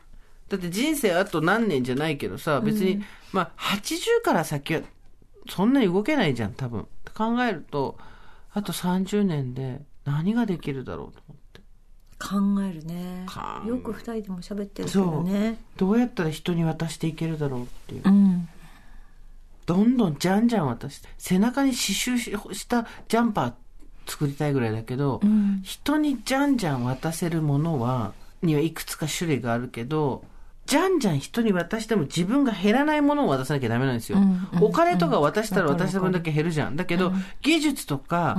[0.50, 4.82] だって人生あと何年じゃないけどさ、別に、うん、まあ、80から先は、
[5.50, 6.88] そんなに動けないじゃん、多分。
[7.14, 7.98] 考えると、
[8.54, 11.42] あと30年で何ができるだろうと思って。
[12.22, 13.26] 考えるね
[13.66, 18.48] よく二人でも喋ってるけどねどうやったら人に渡していけるだろうっていう、うん、
[19.66, 23.54] どんどんじゃんじゃん渡して背中に刺繍したジャンパー
[24.08, 30.24] 作りたいぐらいだけど、うん、人にじゃんじゃん渡せるものはにはいくつか種類があるけど
[30.66, 34.20] じゃんじゃん人に渡しても自分が減らないものを渡さなきゃダメなんですよ。
[34.20, 36.76] うんうん、お金とか渡したら渡した分だけ減るじゃん。
[36.76, 38.38] だけど、技術とか、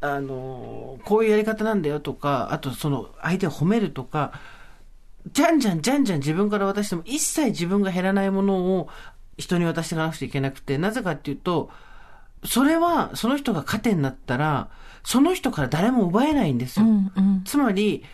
[0.00, 4.32] あの、こういうやり方なんだよとか、あとその相手を褒めるとか、
[5.32, 8.88] じゃんじゃんじゃんじゃん自分から渡しても一切自分が減らないものを
[9.38, 11.70] 人に渡していかなくちゃいけなくて、なぜかっていうと、
[12.44, 14.68] それはその人が糧になったら、
[15.04, 16.86] その人から誰も奪えないんですよ。
[16.86, 18.04] うんうん、つまり、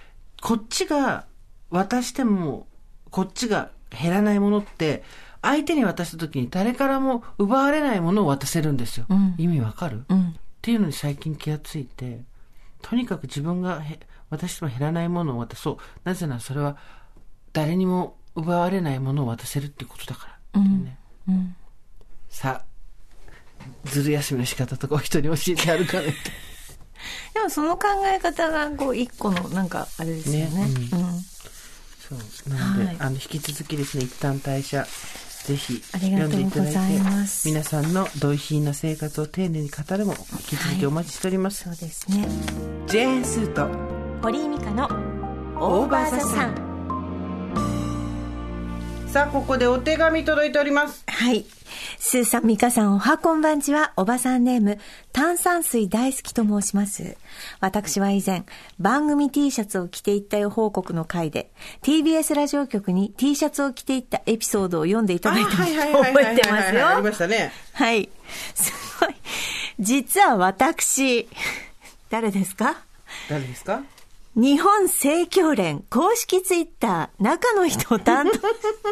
[0.42, 1.26] こっちが
[1.70, 2.66] 渡しても、
[3.10, 5.02] こっちが減らないものって、
[5.42, 9.06] 相手に渡した時に誰からも奪われないものを渡せるんですよ。
[9.08, 12.22] うん、意味わかる、うんっていうのに最近気がついて、
[12.80, 14.00] とにかく自分がへ
[14.30, 15.76] 渡しても減らないものを渡そう。
[16.04, 16.78] なぜならそれは
[17.52, 20.60] 誰にも奪われないものを渡せるってことだから。
[20.62, 21.56] ねうんうん、
[22.28, 26.14] さあ、ずる休みの仕方とかを人に教えてやるかねって。
[27.34, 30.64] でもその考え方がこう一個のなんかあれですよね。
[30.66, 30.88] ね。
[30.92, 31.20] うん。
[32.08, 32.50] そう。
[32.50, 34.86] なので、はい、あの、引き続きですね、一旦退社。
[35.44, 37.00] ぜひ読んでいただいて
[37.44, 42.26] 皆さんの同意品な生活を丁寧に語るも引き続きお待ちしております、はい、そうですね。
[42.86, 43.68] ジェーン・スーと
[44.22, 44.86] 堀井美香の
[45.60, 46.73] オーバーザさん
[49.14, 51.44] さあここでお手紙届いておりますはい
[52.00, 54.78] スーさん、ミカさん、おはこんばんちは、おばさんネーム、
[55.12, 57.16] 炭酸水大好きと申します。
[57.60, 58.44] 私は以前、
[58.80, 61.50] 番組 T シャツを着ていったよ報告の回で、
[61.82, 65.56] TBS ラジオ局に T シャツを着ていったエピソードを読んでいただいた
[65.90, 66.88] のを覚えてますよ。
[66.88, 67.52] ありましたね。
[67.72, 68.08] はい。
[68.54, 69.14] すごい。
[69.80, 71.28] 実は私、
[72.10, 72.76] 誰ですか？
[73.30, 73.82] 誰ですか？
[74.36, 78.40] 日本正教連公式ツイッター中の人を担当し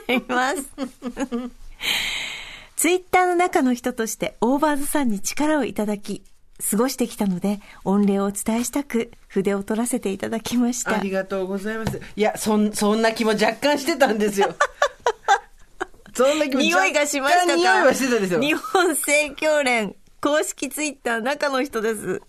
[0.07, 0.63] ています。
[2.77, 6.23] ツイッターの中の人としてオーバーズさんに力をいただき、
[6.71, 10.97] 過ごしてきたので、御礼をお伝えしたく、筆を取らせていただきました。
[10.97, 12.01] ありがとうございます。
[12.15, 14.55] いや、そん、そんな気も若干してたんですよ。
[16.15, 17.57] そんな気も匂いがしましたか？
[17.57, 18.41] 匂いはしてたんですよ。
[18.41, 22.23] 日本正教連公式ツイッター中の人です。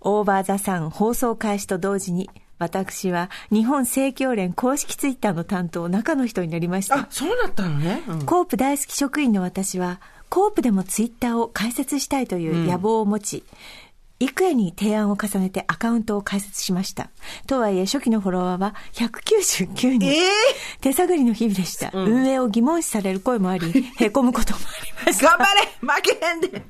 [0.00, 2.30] オーバーザさん放送開始と同時に、
[2.62, 6.96] 私は日本正教連公式ツイッターの担当中の人になりました。
[6.96, 8.02] あ、そうだったのね。
[8.06, 17.10] うん、コープ大好き職員の私は、コープでもツイッターを開設したいという野望を持ち、うん、幾重に提案を重ねてアカウントを開設しました。
[17.48, 20.08] とはいえ、初期のフォロワーは199人。
[20.08, 20.18] えー、
[20.80, 21.90] 手探りの日々でした。
[21.92, 25.36] うん、運営を疑問視される声もあり、凹むこともありました。
[25.36, 26.62] 頑張れ負けへんで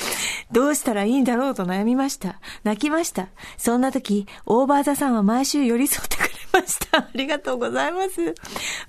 [0.52, 2.40] どうしたらいいんだろうと悩みました。
[2.64, 3.28] 泣きました。
[3.56, 6.28] そんな時、オーバーザさんは毎週寄り添ってくれ
[6.60, 6.98] ました。
[7.06, 8.34] ありがとうございます。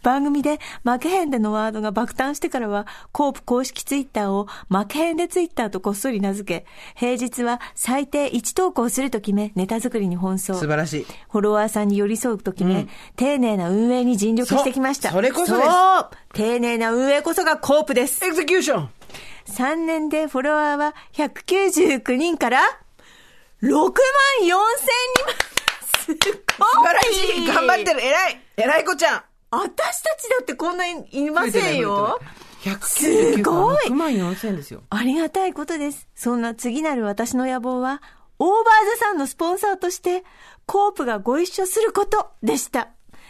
[0.04, 10.54] 番組で負けへんでのワードが爆誕してからは、コープ公式ツイッターを負けへんでツイッターとこっそり名付け、平日は最低1投稿すると決め、ネタ作りに奔走。
[10.54, 11.08] 素晴らしい。
[11.32, 15.12] フォロワーさんに寄り添うと決め、うん、丁寧な運営に尽力してきました。
[15.12, 15.70] それこそです。
[15.70, 18.24] そう丁寧な運営こそがコープです。
[18.26, 18.90] エクゼキューション
[19.48, 22.60] 3年でフォロワーは199人から
[23.62, 23.94] 6万4
[24.44, 24.54] 千
[25.36, 25.48] 人
[26.08, 26.22] すごい。
[26.22, 27.48] 素晴らしい。
[27.48, 28.06] 頑張ってる。
[28.06, 28.42] 偉い。
[28.58, 29.24] 偉い子ちゃん。
[29.52, 32.20] 私たちだってこんなにいませんよ。
[32.62, 34.84] 199すごい6万4千ですよ。
[34.90, 36.08] ありがたいことです。
[36.16, 38.02] そんな次なる私の野望は、
[38.40, 40.24] オーバーザさんのスポンサーとして、
[40.66, 42.90] コープがご一緒することでした。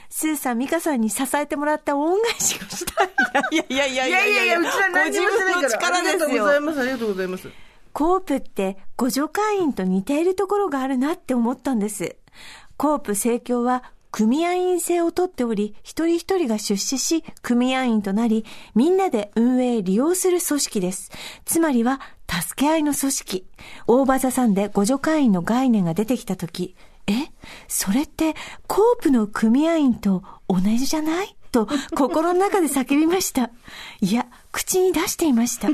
[0.09, 3.09] スーさん、ミカさんに支えてもらった恩返しがしたい。
[3.51, 5.61] い やいやいやいやいやいや、うちは何にもしてないから。
[5.61, 6.61] ご自分の力ですありがとうございよ。
[6.61, 6.79] ます。
[6.79, 7.49] ありがとうございます。
[7.93, 12.15] コープって互助会員と似ているところがあるなって思ったんです。
[12.77, 21.11] コープ盛況は組合員制をとっており、一人一人が出資し、組合員となり、みんなで運営、利用する組織です。
[21.45, 21.99] つまりは、
[22.29, 23.47] 助け合いの組織。
[23.85, 26.75] 大場座さんで互助会員の概念が出てきたとき、
[27.07, 27.13] え
[27.67, 28.35] それって、
[28.67, 31.35] コープの組合員と同じじゃない？
[31.51, 33.49] と、心の中で叫びました。
[34.01, 35.69] いや、口に出していました。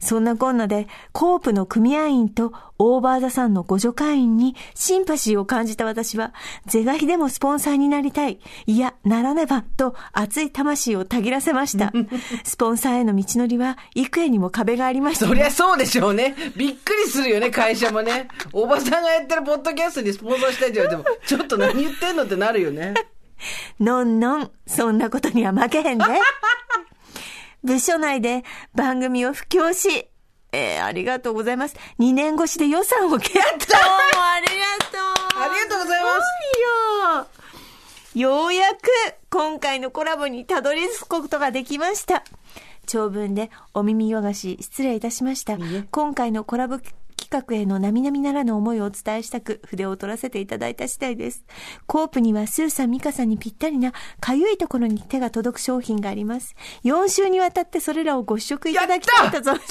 [0.00, 6.34] そんなこんなで、コープの組合員とオーバーザさんの互助会員にシンパシーを感じた私は、
[6.66, 8.38] 是が非でもスポンサーになりたい。
[8.66, 11.92] いや、ならねば、と熱い魂をたぎらせました。
[12.44, 15.26] スポンサーへの道のりは、幾重にも壁がありました。
[15.26, 16.34] そりゃそうでしょうね。
[16.56, 18.28] びっくりするよね、会社もね。
[18.52, 22.94] おばさんがやってるポッドキャストにスポンサーしたいって言われても、 ちょっと何言ってんのってなるよね。
[23.80, 26.04] のんのん、そんなことには負けへんで。
[27.66, 28.44] 部署内で
[28.74, 30.08] 番組を布教し、
[30.52, 31.76] えー、ありがとうございます。
[31.98, 33.36] 2年越しで予算をゲットどうも
[34.22, 34.52] ありが
[34.90, 37.28] とうありがとうございます
[38.14, 38.88] すよようやく
[39.28, 42.24] 今回のコラボにたどり着くことができました。
[42.86, 45.58] 長文でお耳汚し失礼いたしました。
[45.90, 46.78] 今回のコラボ
[47.28, 51.44] 企画への並々ならぬ思いをお伝えしたく筆を取らせていただいた次第です。
[51.86, 56.54] コープにはスーさん、ミカさんにぴったりなかゆいところに手が届く商品があります。
[56.84, 59.62] 4週にわたってそれらをご試食いただきたいと存じまいんで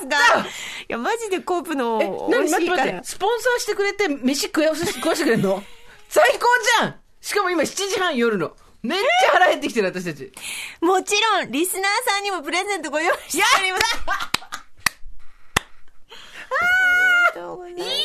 [0.00, 0.46] すが、い
[0.88, 3.02] や、マジでコープのえ、美何味しいから。
[3.02, 5.62] スポンサーしてくれて飯食わせ食わしてくれんの？
[6.08, 6.38] 最高
[6.80, 8.52] じゃんしかも今7時半夜の。
[8.82, 10.32] めっちゃ腹減ってきてる私たち。
[10.80, 14.59] もちろん、リスナーさんにもプレゼントご用意しております。
[17.68, 18.00] いい世の中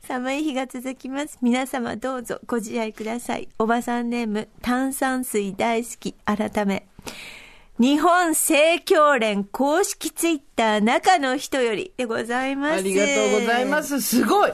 [0.00, 1.38] 寒い日が続きます。
[1.42, 3.48] 皆様どうぞご自愛ください。
[3.58, 6.86] おばさんネーム、炭酸水大好き、改め。
[7.78, 12.78] 日本正教連公式ツイッター中の人よりでございます。
[12.78, 13.82] ありがとうございま。
[13.82, 14.00] す。
[14.00, 14.52] すごい。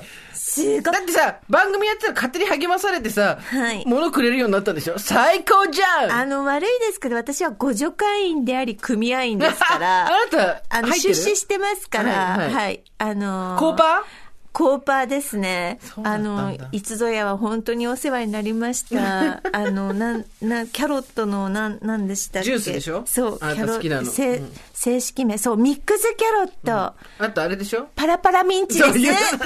[0.63, 0.91] すごいだ。
[0.93, 4.99] ってさ、番組やってたら勝手に励まされてさ、はい物くれるようになったんでしょ？
[4.99, 10.07] 最高じゃんあの、悪いですけど、私は互助会員であり、組合員ですから。
[10.07, 14.24] あなた、あの、出資してますから、はいは、はいいあのーコーパー
[14.55, 15.81] コーパーですね。
[16.05, 19.43] あの、いつぞやは本当にお世話になりました。
[19.53, 22.51] あの、なん、な、キャロットの、なん、なんでしたっけ？
[22.51, 23.03] ジュースでしょ？
[23.05, 24.09] そう、あなた好きなの。
[24.09, 24.53] せうん。
[24.73, 27.89] 正式名、そう、ミックスキャロット、あとあれでしょ？
[27.97, 28.91] パラパラミンチです。
[28.91, 29.13] そういう。
[29.13, 29.39] 何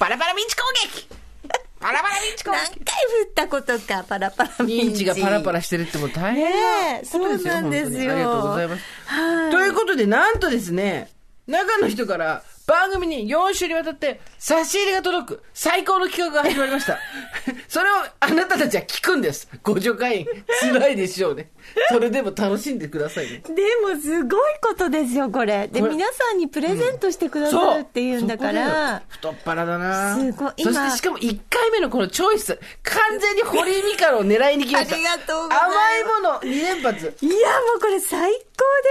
[0.00, 1.08] パラパラミンチ攻撃。
[1.78, 2.74] パラパラミンチ攻回振
[3.30, 4.74] ったことか、パラパラミンチ。
[4.78, 8.12] 撃ミンチがパラパラしてるってもう大変ねえ、そうなんですよ。
[8.12, 8.82] ありがとうございます。
[9.06, 9.50] はい。
[9.52, 11.08] ということで、なんとですね、
[11.46, 16.98] 中の人から番組に4週にわたって差し入れが届く最高の企画が始まりました。
[17.68, 19.48] それをあなたたちは聞くんです。
[19.62, 20.26] ご助会員。
[20.60, 21.50] 辛いでしょうね。
[21.90, 23.42] それでも楽しんでくださいね。
[23.46, 25.68] でもすごいことですよ、これ。
[25.68, 28.64] で、皆さんにプレゼントしてくださるっていうんだから。
[28.64, 34.94] そこだよ太っ腹だなすごいそ今してしかも1回目のこのチョイス、完全に堀井美香を狙いに来ました。
[34.96, 37.16] ありがとうございます甘いもの2連発。
[37.20, 38.45] いや、もうこれ最高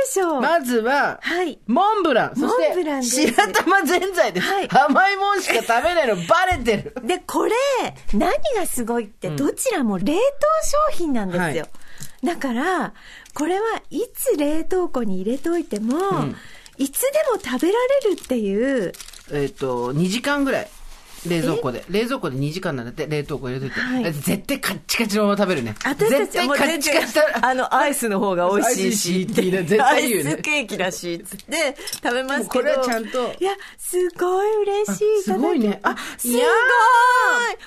[0.06, 0.42] でしょう。
[0.42, 1.60] まずは、はい。
[1.68, 2.40] モンブラン。
[2.40, 4.48] モンブランです白玉ぜんざいです。
[4.48, 6.96] はい甘いもんしか食べないのバレてる。
[7.08, 7.54] で、これ、
[8.14, 10.12] 何がすごいって、どちらも冷凍
[10.92, 11.64] 商品なんですよ。
[11.64, 11.68] は
[12.24, 12.94] だから、
[13.34, 16.36] これはいつ冷凍庫に入れといても、ん
[16.78, 18.92] いつでも食べられるっていう、
[19.32, 20.70] えっ、と、2時間ぐらい。
[21.28, 21.84] 冷蔵庫で。
[21.90, 23.80] 冷蔵庫で2時間なんだって、冷凍庫入れといて。
[23.80, 25.76] はい絶対カッチカチのまま食べるね。
[25.84, 27.48] 私た絶対カちはもう全然ッチカチだ。
[27.48, 32.50] あの、アイスの方が美味しいし、ね絶対言うねアイスケーキだし、つって食べますけど。
[32.50, 35.06] これはちゃんといや、すごい嬉しい。
[35.20, 36.42] あすごいねあ、すごい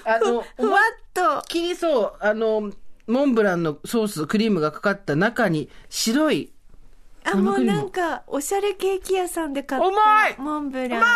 [0.04, 0.82] あのふふわっ
[1.14, 1.42] と。
[1.48, 2.72] 切りそう、あの、
[3.06, 6.52] モンブランのソース、クリームがかかった中に白い、
[7.24, 9.82] あ、もうなんか、おしゃれケーキ屋さんで買っ
[10.36, 11.00] たモンブラン。
[11.00, 11.12] うまい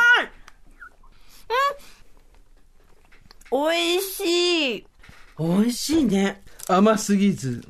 [3.53, 4.87] 美味しい。
[5.39, 6.43] 美味しいね。
[6.69, 7.63] 甘すぎず、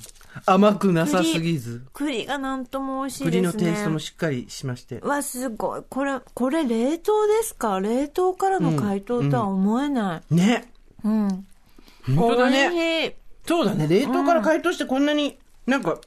[0.47, 1.85] 甘くなさすぎず。
[1.93, 3.41] 栗がなんとも美味しいですね。
[3.41, 5.01] 栗のテイストもしっかりしまして。
[5.01, 5.83] わ、すごい。
[5.89, 7.81] これ、これ冷凍ですか？
[7.81, 10.35] 冷凍からの解凍とは思えない。
[10.35, 10.73] ね。
[11.03, 11.47] うん。
[12.15, 13.17] 本当だね。
[13.47, 13.89] そうだね。
[13.89, 15.99] 冷凍から解凍してこんなになんか、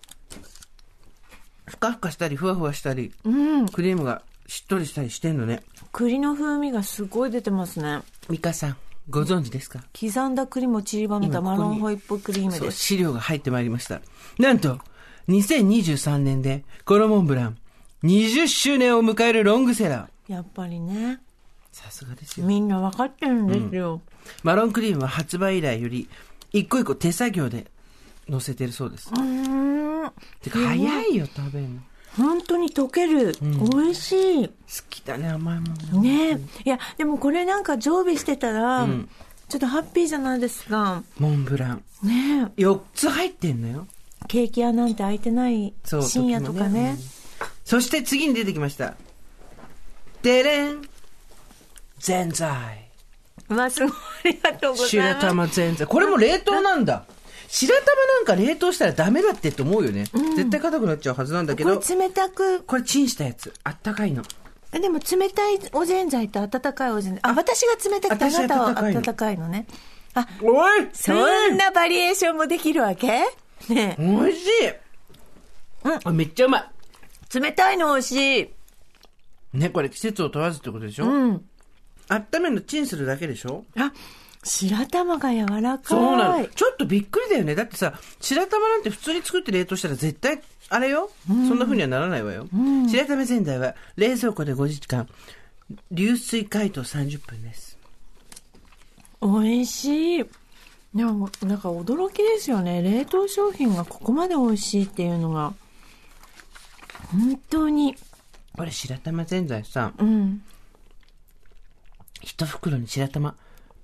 [1.66, 3.68] ふかふかしたり、ふわふわしたり、うん。
[3.68, 5.64] クリームがしっとりしたりしてんのね。
[5.92, 8.02] 栗の風味がすごい出てますね。
[8.30, 8.78] ミカさん、
[9.10, 9.84] ご存知ですか？
[10.00, 12.78] 刻んだ栗も散りばめたマロンホイップクリームです。
[12.78, 14.02] 資料が入ってまいりました。
[14.40, 14.80] なんと、
[15.30, 17.58] 2023年で、このモンブラン、
[18.04, 20.32] 20周年を迎えるロングセラー。
[20.32, 21.20] やっぱりね。
[21.72, 22.48] さすがですよ。
[22.48, 24.02] みんな分かってるんですよ。
[24.44, 26.08] マロンクリームは発売以来より、
[26.52, 27.68] 一個一個手作業で
[28.28, 29.10] 乗せてるそうです。
[29.12, 30.12] うーん。
[30.42, 31.82] てか、早いよ、食べるの。
[32.18, 33.36] 本当に溶ける。
[33.42, 34.14] 美味し
[34.44, 34.48] い。
[34.48, 34.54] 好
[34.90, 36.02] きだね、甘いもの。
[36.02, 36.40] ねえ。
[36.66, 39.10] いや、でもこれなんか常備してたら、ん
[39.50, 41.04] ちょっとハッピーじゃないですか。
[41.20, 41.84] モンブラン。
[42.04, 42.62] ねえ。
[42.62, 43.88] 4つ入ってんのよ。
[44.28, 46.98] ケーキ屋なんて開いてないそう深夜とかね。
[47.64, 48.96] そして次に出てきました。
[50.24, 50.82] でれん。
[52.00, 52.86] ぜんざい。
[53.50, 53.92] うわ、すごい。
[53.92, 55.20] ありがとうござい白ます。
[55.22, 55.88] 玉ぜんざい。
[55.88, 57.06] これも冷凍なんだ。
[57.48, 60.06] 白玉なんか冷凍したらダメだってって思うよね。
[60.36, 61.80] 絶対硬くなっちゃうはずなんだけど。
[61.80, 63.54] これ冷たく、これチンしたやつ。
[63.64, 64.24] あったかいの。
[64.74, 67.22] えでも冷たいおぜんざいと温かいおぜんざい。
[67.24, 69.68] あ、私が冷たくてあ私なたは温かいの温かいのね。
[70.14, 73.22] あ、おいそんなバリエーションもできるわけ？
[73.70, 74.50] ねおいしい、
[76.04, 76.72] あめっちゃうま
[77.34, 78.42] え冷たいの美味しい。
[78.42, 78.50] い。
[79.54, 81.06] ね、これ季節を問わずってことでしょ？
[81.06, 81.46] うん。
[82.10, 83.64] 温めるのチンするだけでしょ？
[83.78, 83.94] あ、
[84.46, 85.88] 白玉が柔らかい。
[85.88, 86.46] そうなの。
[86.48, 87.56] ちょっとびっくりだよね。
[87.56, 92.48] だってさ、白玉なんて普通に作って冷凍したら絶対、あれよ、そんな風にはならないわよ。
[92.88, 95.10] 白玉ぜんざいは冷蔵庫で5時間、
[95.92, 97.78] 流水解凍30分です。
[99.22, 100.26] 美味しい。
[100.94, 102.82] でも、なんか驚きですよね。
[102.84, 105.54] 冷凍商品がここまで美味しいっていうのが。
[107.12, 107.96] 本当に。
[108.56, 110.44] これ白玉ぜんざいさ、うん。
[112.22, 113.36] 一袋に白玉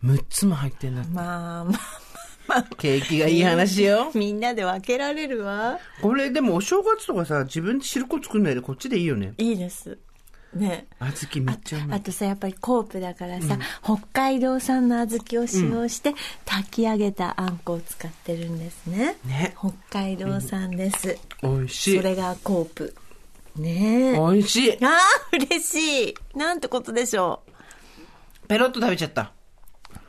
[0.03, 1.11] 6つも入ってんだって。
[1.11, 2.63] まあまあまあ。
[2.77, 4.11] 景気がいい話よ。
[4.13, 5.79] みんなで分けられるわ。
[6.01, 9.33] これでもお正月とかさ、自分で汁粉作んないでこっちでいいよね。
[9.37, 9.97] いいです。
[10.53, 10.87] ね。
[10.99, 11.99] 小豆めっちゃうまい。
[11.99, 16.13] あとさ、やっぱりコープだからさ、北海道産の小豆を使用して、
[16.45, 19.17] 炊き上げたあんこを使ってるんですね。
[19.25, 19.55] ね。
[19.57, 21.17] 北海道産です。
[21.41, 21.97] 美味しい。
[21.97, 22.93] それがコープ。
[23.55, 24.17] ねえ。
[24.17, 24.85] 美味しい。
[24.85, 24.99] ああ、
[25.33, 26.15] 嬉しい。
[26.35, 27.43] なんてことでしょ
[28.47, 29.31] ペロッと食べちゃった。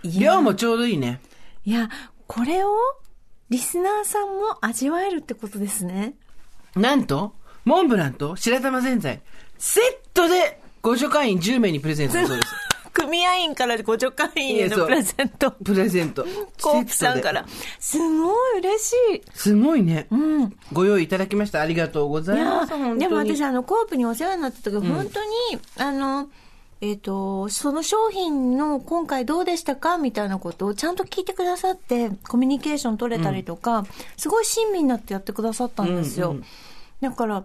[0.04, 1.20] 量もちょうどいいね。
[1.64, 1.88] いや、
[2.26, 2.70] これを
[3.50, 6.14] リスナーさんも味わえるってことですね。
[6.74, 7.34] なんと、
[7.64, 9.20] モンブランと白玉ぜんざい、
[9.58, 9.84] セッ
[10.14, 12.54] トでご助会員10名にプレゼント そうです。
[12.92, 15.50] 組合員からご助会員へのプレゼント。
[15.50, 16.26] プレゼント。
[16.60, 17.46] コープさんから。
[17.78, 19.22] すごい嬉しい。
[19.34, 20.06] すごいね。
[20.10, 20.56] うん。
[20.72, 21.62] ご用意いただきました。
[21.62, 22.98] ありがとうございます。
[22.98, 25.30] でも私、あの、コープにお世話になった時、本当に、
[25.78, 26.28] あの、
[26.82, 36.32] えっ、と、その商品の今回どうでしたかみたいなことをちゃんと聞いてくださって、コミュニケーション取れたりとか、すごい親身になってやってくださったんですよ。
[36.32, 36.44] うんうん
[37.00, 37.44] だから、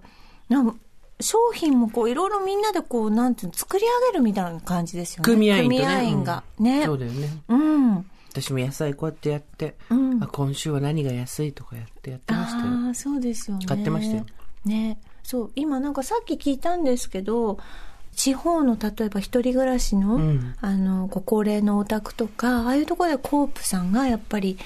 [0.50, 0.80] なん
[1.20, 5.24] 商品もこう、いろいろみんなでこう、なんていうの、作り上げるみたいな感じですよね。
[5.24, 5.78] 組合員とね。
[5.78, 6.44] 組合員が。
[6.60, 6.86] うんね。
[6.86, 7.30] そうだよね。
[7.48, 7.96] うん。
[8.30, 12.66] 私も野菜こうやってやって、うんあ今週は何が安いとかやってやってましたよ。
[12.66, 13.66] ああ、そうですよね。
[13.66, 14.26] 買ってましたよ。
[14.64, 15.00] ね。
[15.24, 17.58] そう、今なんかさっき聞いたんですけど、
[18.18, 20.56] 地方の例えば一人暮らしの、うん。
[20.60, 24.58] あの、ご高齢のお宅とか、ああいうところでコープさんがやっぱり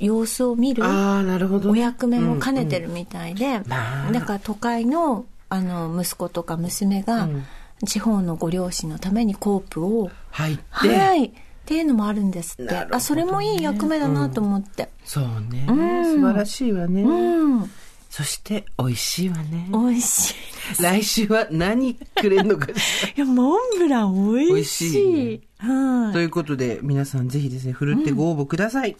[0.00, 1.80] 様子を見るああ、なるほど、おね。
[1.80, 4.12] 役目も兼ねてるみたいで、まあ。
[4.12, 7.44] だから都会のあの息子とか娘が、うん。
[7.84, 11.30] 地方のご両親のためにコープを、入って、はい、っ
[11.64, 12.72] ていうのもあるんですって。
[12.72, 12.88] ね。
[12.90, 14.88] あ、それもいい役目だなと思って。
[15.04, 16.04] そうね、うん。
[16.04, 17.02] 素晴らしいわね。
[17.02, 17.70] うん、
[18.16, 19.68] そして、美味しいわね。
[19.70, 20.82] 美味しい。
[20.82, 23.12] 来週は何くれんのかしら。
[23.12, 24.92] いや、モンブラン美味しい。
[24.92, 26.12] 美味しいはい。
[26.14, 28.96] ということで、皆さんぜひですね、ふるってご応募ください。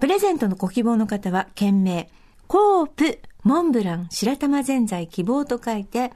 [0.00, 2.08] プレゼントのご希望の方は、件名、
[2.46, 6.14] コープ、モンブラン、白玉ぜんざい希望と書いて、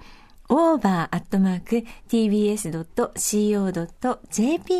[0.48, 1.64] over.tbs.co.jp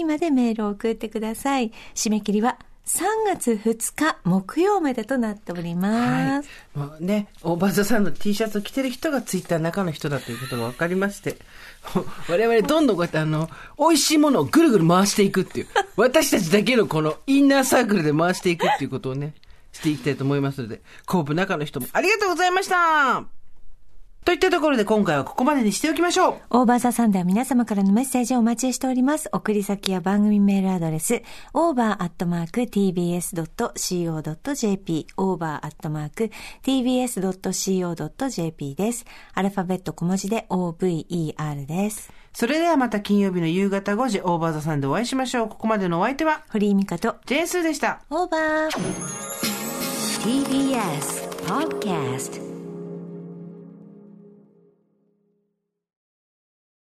[0.07, 1.71] までメールを送ってください。
[1.95, 2.59] 締め切りは
[2.89, 6.49] 3月2日木曜までとなっておりはいます。。
[6.75, 11.37] もうね、 OVER THE SUN の T シャツを着てる人がツイッターの中の人だということが分かりまして、
[12.31, 15.67] 我々どんどんこうやってあの、美味しいものをぐるぐる回していくっていう、
[15.97, 19.35] 私たちだけのこのインナーサークルで回していくっていうことをね、
[19.73, 23.38] していきたいと思いますので、コープ中の人もありがとうございました
[24.29, 29.31] といったところで今回はここまでにしておきましょう OVER THE SUN では皆様からのメッセージをお待ちしております。
[29.33, 31.23] 送り先や番組メールアドレス、
[31.55, 32.67] over.tbs.co.jp、
[35.17, 35.95] over.tbs.co.jp
[38.75, 39.07] です。
[39.33, 42.13] アルファベット小文字で over です。
[42.35, 45.49] それではまた金曜日の夕方5時、オーバーザさんでお会いしましょう。
[45.49, 48.03] ここまでのお相手は、堀井美香と、ジェーンスーでした。
[48.11, 48.69] オーバー
[50.21, 52.48] TBS Podcast